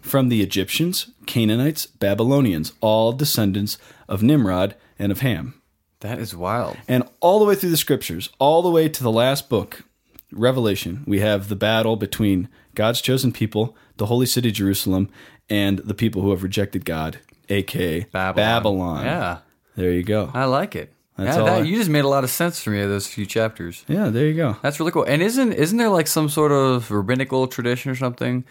from 0.00 0.30
the 0.30 0.40
Egyptians, 0.40 1.10
Canaanites, 1.26 1.84
Babylonians, 1.84 2.72
all 2.80 3.12
descendants 3.12 3.76
of 4.08 4.22
Nimrod 4.22 4.74
and 4.98 5.12
of 5.12 5.20
Ham. 5.20 5.60
That 6.00 6.18
is 6.18 6.34
wild. 6.34 6.78
And 6.88 7.04
all 7.20 7.38
the 7.38 7.44
way 7.44 7.54
through 7.54 7.70
the 7.70 7.76
scriptures, 7.76 8.30
all 8.38 8.62
the 8.62 8.70
way 8.70 8.88
to 8.88 9.02
the 9.02 9.12
last 9.12 9.50
book, 9.50 9.84
Revelation, 10.32 11.04
we 11.06 11.20
have 11.20 11.48
the 11.48 11.56
battle 11.56 11.96
between 11.96 12.48
God's 12.74 13.00
chosen 13.00 13.32
people, 13.32 13.76
the 13.96 14.06
holy 14.06 14.26
city 14.26 14.50
Jerusalem, 14.50 15.08
and 15.48 15.78
the 15.78 15.94
people 15.94 16.22
who 16.22 16.30
have 16.30 16.42
rejected 16.42 16.84
God, 16.84 17.18
aka 17.48 18.00
Babylon. 18.12 19.04
Yeah, 19.04 19.38
There 19.76 19.92
you 19.92 20.02
go. 20.02 20.30
I 20.34 20.44
like 20.46 20.74
it. 20.74 20.92
That's 21.16 21.36
yeah, 21.36 21.40
all 21.40 21.46
that, 21.46 21.62
I- 21.62 21.64
you 21.64 21.76
just 21.76 21.88
made 21.88 22.04
a 22.04 22.08
lot 22.08 22.24
of 22.24 22.30
sense 22.30 22.60
for 22.62 22.70
me 22.70 22.80
those 22.82 23.06
few 23.06 23.24
chapters. 23.24 23.84
Yeah, 23.88 24.08
there 24.10 24.26
you 24.26 24.34
go. 24.34 24.56
That's 24.62 24.78
really 24.80 24.92
cool. 24.92 25.04
And 25.04 25.22
isn't 25.22 25.52
isn't 25.52 25.78
there 25.78 25.88
like 25.88 26.06
some 26.08 26.28
sort 26.28 26.52
of 26.52 26.90
rabbinical 26.90 27.46
tradition 27.46 27.90
or 27.90 27.94
something 27.94 28.44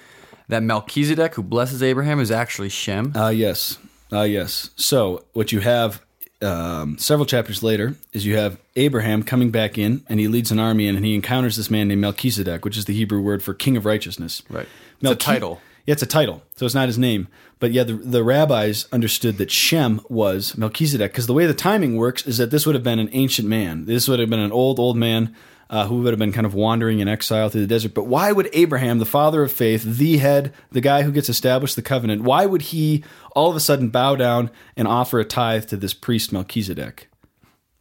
that 0.47 0.63
Melchizedek, 0.63 1.35
who 1.35 1.43
blesses 1.43 1.83
Abraham, 1.83 2.19
is 2.19 2.31
actually 2.31 2.69
Shem? 2.69 3.13
Uh, 3.15 3.29
yes. 3.29 3.77
Uh, 4.11 4.21
yes. 4.21 4.69
So 4.75 5.25
what 5.33 5.51
you 5.51 5.59
have 5.59 6.04
um, 6.41 6.97
several 6.97 7.25
chapters 7.25 7.63
later 7.63 7.95
is 8.13 8.25
you 8.25 8.37
have 8.37 8.59
Abraham 8.75 9.23
coming 9.23 9.51
back 9.51 9.77
in, 9.77 10.03
and 10.09 10.19
he 10.19 10.27
leads 10.27 10.51
an 10.51 10.59
army 10.59 10.87
in, 10.87 10.95
and 10.95 11.05
he 11.05 11.15
encounters 11.15 11.55
this 11.55 11.69
man 11.69 11.87
named 11.87 12.01
Melchizedek, 12.01 12.65
which 12.65 12.77
is 12.77 12.85
the 12.85 12.93
Hebrew 12.93 13.21
word 13.21 13.41
for 13.41 13.53
king 13.53 13.77
of 13.77 13.85
righteousness. 13.85 14.43
Right. 14.49 14.67
It's 15.01 15.11
a 15.11 15.15
title. 15.15 15.61
Yeah, 15.85 15.93
it's 15.93 16.01
a 16.01 16.07
title, 16.07 16.41
so 16.55 16.65
it's 16.65 16.75
not 16.75 16.87
his 16.87 16.97
name. 16.97 17.27
But 17.59 17.71
yeah, 17.71 17.83
the, 17.83 17.93
the 17.93 18.23
rabbis 18.23 18.87
understood 18.91 19.37
that 19.37 19.51
Shem 19.51 20.01
was 20.09 20.57
Melchizedek 20.57 21.11
because 21.11 21.27
the 21.27 21.33
way 21.33 21.45
the 21.45 21.53
timing 21.53 21.95
works 21.95 22.25
is 22.25 22.37
that 22.37 22.51
this 22.51 22.65
would 22.65 22.75
have 22.75 22.83
been 22.83 22.99
an 22.99 23.09
ancient 23.11 23.47
man. 23.47 23.85
This 23.85 24.07
would 24.07 24.19
have 24.19 24.29
been 24.29 24.39
an 24.39 24.51
old, 24.51 24.79
old 24.79 24.97
man 24.97 25.35
uh, 25.69 25.87
who 25.87 25.97
would 26.01 26.11
have 26.13 26.19
been 26.19 26.31
kind 26.33 26.45
of 26.45 26.53
wandering 26.53 26.99
in 26.99 27.07
exile 27.07 27.49
through 27.49 27.61
the 27.61 27.67
desert. 27.67 27.93
But 27.93 28.05
why 28.07 28.31
would 28.31 28.49
Abraham, 28.53 28.99
the 28.99 29.05
father 29.05 29.43
of 29.43 29.51
faith, 29.51 29.83
the 29.83 30.17
head, 30.17 30.53
the 30.71 30.81
guy 30.81 31.01
who 31.03 31.11
gets 31.11 31.29
established 31.29 31.75
the 31.75 31.81
covenant, 31.81 32.21
why 32.23 32.45
would 32.45 32.61
he 32.63 33.03
all 33.35 33.49
of 33.49 33.55
a 33.55 33.59
sudden 33.59 33.89
bow 33.89 34.15
down 34.15 34.51
and 34.77 34.87
offer 34.87 35.19
a 35.19 35.25
tithe 35.25 35.67
to 35.69 35.77
this 35.77 35.93
priest 35.93 36.31
Melchizedek? 36.31 37.09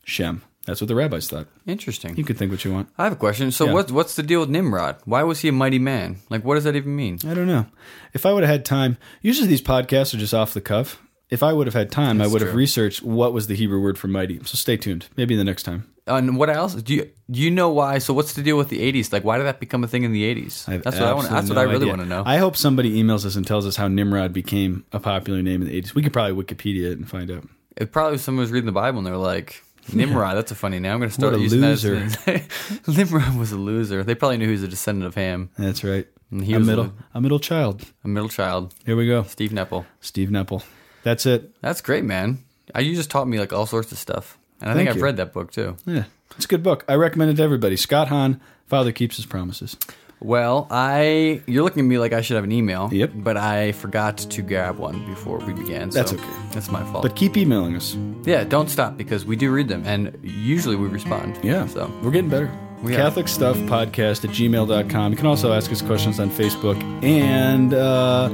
Shem. 0.04 0.42
That's 0.66 0.80
what 0.80 0.88
the 0.88 0.94
rabbis 0.94 1.28
thought. 1.28 1.46
Interesting. 1.66 2.16
You 2.16 2.24
can 2.24 2.36
think 2.36 2.50
what 2.50 2.64
you 2.64 2.72
want. 2.72 2.88
I 2.96 3.04
have 3.04 3.12
a 3.12 3.16
question. 3.16 3.50
So 3.50 3.66
Yeah. 3.66 3.72
what 3.74 3.90
what's 3.90 4.14
the 4.16 4.22
deal 4.22 4.40
with 4.40 4.48
Nimrod? 4.48 4.96
Why 5.04 5.22
was 5.22 5.40
he 5.40 5.48
a 5.48 5.52
mighty 5.52 5.78
man? 5.78 6.16
Like 6.30 6.42
what 6.42 6.54
does 6.54 6.64
that 6.64 6.74
even 6.74 6.96
mean? 6.96 7.18
I 7.28 7.34
don't 7.34 7.46
know. 7.46 7.66
If 8.14 8.24
I 8.24 8.32
would 8.32 8.44
have 8.44 8.50
had 8.50 8.64
time, 8.64 8.96
usually 9.20 9.46
these 9.46 9.60
podcasts 9.60 10.14
are 10.14 10.18
just 10.18 10.32
off 10.32 10.54
the 10.54 10.62
cuff. 10.62 11.02
If 11.28 11.42
I 11.42 11.52
would 11.52 11.66
have 11.66 11.74
had 11.74 11.90
time, 11.90 12.20
I 12.22 12.26
would 12.26 12.40
have 12.42 12.54
researched 12.54 13.02
what 13.02 13.32
was 13.34 13.46
the 13.46 13.56
Hebrew 13.56 13.80
word 13.82 13.98
for 13.98 14.08
mighty. 14.08 14.38
So 14.44 14.56
stay 14.56 14.76
tuned. 14.78 15.06
Maybe 15.16 15.36
the 15.36 15.44
next 15.44 15.64
time. 15.64 15.86
And 16.06 16.36
what 16.36 16.50
else? 16.50 16.74
Do 16.74 16.92
you 16.94 17.10
do 17.30 17.40
you 17.40 17.50
know 17.50 17.70
why? 17.70 17.98
So 17.98 18.12
what's 18.12 18.34
the 18.34 18.42
deal 18.42 18.58
with 18.58 18.68
the 18.68 18.78
'80s? 18.92 19.10
Like 19.12 19.24
why 19.24 19.38
did 19.38 19.44
that 19.46 19.58
become 19.60 19.82
a 19.84 19.88
thing 19.88 20.02
in 20.04 20.12
the 20.12 20.22
'80s? 20.34 20.66
have 20.66 20.82
That's 20.82 20.98
what 20.98 21.08
I 21.08 21.14
want. 21.14 21.30
That's 21.30 21.48
what 21.48 21.56
I 21.58 21.62
really 21.62 21.76
idea. 21.76 21.88
want 21.88 22.02
to 22.02 22.06
know. 22.08 22.22
I 22.26 22.36
hope 22.36 22.56
somebody 22.56 23.02
emails 23.02 23.24
us 23.24 23.36
and 23.36 23.46
tells 23.46 23.66
us 23.66 23.76
how 23.76 23.88
Nimrod 23.88 24.32
became 24.34 24.84
a 24.92 25.00
popular 25.00 25.40
name 25.42 25.62
in 25.62 25.68
the 25.68 25.80
80s. 25.82 25.94
We 25.94 26.02
could 26.02 26.12
probably 26.12 26.42
Wikipedia 26.44 26.90
it 26.92 26.98
and 26.98 27.08
find 27.08 27.30
out. 27.30 27.44
It 27.76 27.90
probably 27.90 28.12
was 28.12 28.22
someone 28.22 28.42
was 28.42 28.50
reading 28.52 28.66
the 28.66 28.72
Bible 28.72 28.98
and 28.98 29.06
they're 29.06 29.16
like, 29.16 29.62
Nimrod, 29.94 30.36
that's 30.36 30.52
a 30.52 30.54
funny 30.54 30.78
name. 30.78 30.92
I'm 30.92 30.98
going 30.98 31.08
to 31.10 31.14
start 31.14 31.32
What 31.32 31.40
a 31.40 31.42
using 31.42 31.62
loser. 31.62 31.98
that. 32.26 32.42
As 32.86 32.96
Nimrod 32.98 33.36
was 33.38 33.52
a 33.52 33.56
loser. 33.56 34.04
They 34.04 34.14
probably 34.14 34.36
knew 34.36 34.46
he 34.46 34.52
was 34.52 34.62
a 34.62 34.68
descendant 34.68 35.06
of 35.06 35.14
Ham, 35.14 35.50
That's 35.58 35.82
right. 35.82 36.06
And 36.30 36.44
he 36.44 36.52
a 36.54 36.58
was 36.58 36.66
middle, 36.66 36.84
a- 36.84 36.92
a 37.18 37.20
middle 37.20 37.38
child. 37.40 37.82
a 38.04 38.08
middle 38.08 38.28
child, 38.28 38.74
Here 38.86 38.94
we 38.96 39.06
go. 39.06 39.22
Steve 39.24 39.50
Nepil. 39.52 39.84
Steve 40.00 40.28
Nepil. 40.28 40.62
That's 41.02 41.24
it. 41.26 41.54
That's 41.62 41.80
great, 41.80 42.04
man. 42.04 42.44
You 42.78 42.94
just 42.94 43.10
taught 43.10 43.26
me 43.26 43.38
like 43.38 43.52
all 43.52 43.66
sorts 43.66 43.90
of 43.92 43.98
stuff, 43.98 44.38
and 44.60 44.70
I 44.70 44.74
Thank 44.74 44.76
think 44.76 44.88
I've 44.90 44.96
you. 44.96 45.02
read 45.04 45.16
that 45.18 45.32
book 45.32 45.50
too. 45.52 45.76
Yeah, 45.86 46.04
it's 46.36 46.44
a 46.44 46.48
good 46.48 46.62
book. 46.62 46.84
I 46.88 46.94
recommend 46.94 47.30
it 47.30 47.36
to 47.36 47.42
everybody. 47.42 47.76
Scott 47.76 48.08
Hahn, 48.08 48.40
Father 48.66 48.92
Keeps 48.92 49.16
His 49.16 49.26
Promises. 49.26 49.76
Well, 50.20 50.66
I 50.70 51.42
you're 51.46 51.64
looking 51.64 51.80
at 51.80 51.86
me 51.86 51.98
like 51.98 52.14
I 52.14 52.22
should 52.22 52.36
have 52.36 52.44
an 52.44 52.52
email. 52.52 52.88
Yep. 52.90 53.10
But 53.16 53.36
I 53.36 53.72
forgot 53.72 54.16
to 54.16 54.42
grab 54.42 54.78
one 54.78 55.04
before 55.06 55.38
we 55.38 55.52
began. 55.52 55.90
So 55.90 55.98
That's 55.98 56.12
okay. 56.14 56.24
That's 56.52 56.70
my 56.70 56.82
fault. 56.90 57.02
But 57.02 57.14
keep 57.14 57.36
emailing 57.36 57.76
us. 57.76 57.94
yeah, 58.24 58.44
don't 58.44 58.70
stop 58.70 58.96
because 58.96 59.26
we 59.26 59.36
do 59.36 59.52
read 59.52 59.68
them, 59.68 59.82
and 59.84 60.18
usually 60.22 60.76
we 60.76 60.88
respond. 60.88 61.38
Yeah. 61.42 61.66
So 61.66 61.92
we're 62.02 62.10
getting 62.10 62.30
better. 62.30 62.50
We 62.82 62.94
are. 62.94 62.96
Catholic 62.96 63.28
Stuff 63.28 63.56
Podcast 63.58 64.24
at 64.24 64.30
gmail.com. 64.30 65.12
You 65.12 65.16
can 65.16 65.26
also 65.26 65.52
ask 65.52 65.70
us 65.72 65.80
questions 65.82 66.20
on 66.20 66.30
Facebook. 66.30 66.80
And 67.02 67.72
uh, 67.74 68.28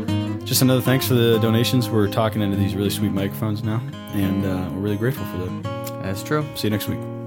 just 0.44 0.60
another 0.62 0.80
thanks 0.80 1.06
for 1.06 1.14
the 1.14 1.38
donations. 1.38 1.88
We're 1.88 2.08
talking 2.08 2.42
into 2.42 2.56
these 2.56 2.74
really 2.74 2.90
sweet 2.90 3.12
microphones 3.12 3.62
now. 3.62 3.80
And 4.12 4.44
uh, 4.44 4.68
we're 4.74 4.80
really 4.80 4.96
grateful 4.96 5.24
for 5.26 5.38
that. 5.38 5.79
That's 6.10 6.22
true. 6.24 6.44
See 6.56 6.66
you 6.66 6.70
next 6.70 6.88
week. 6.88 7.19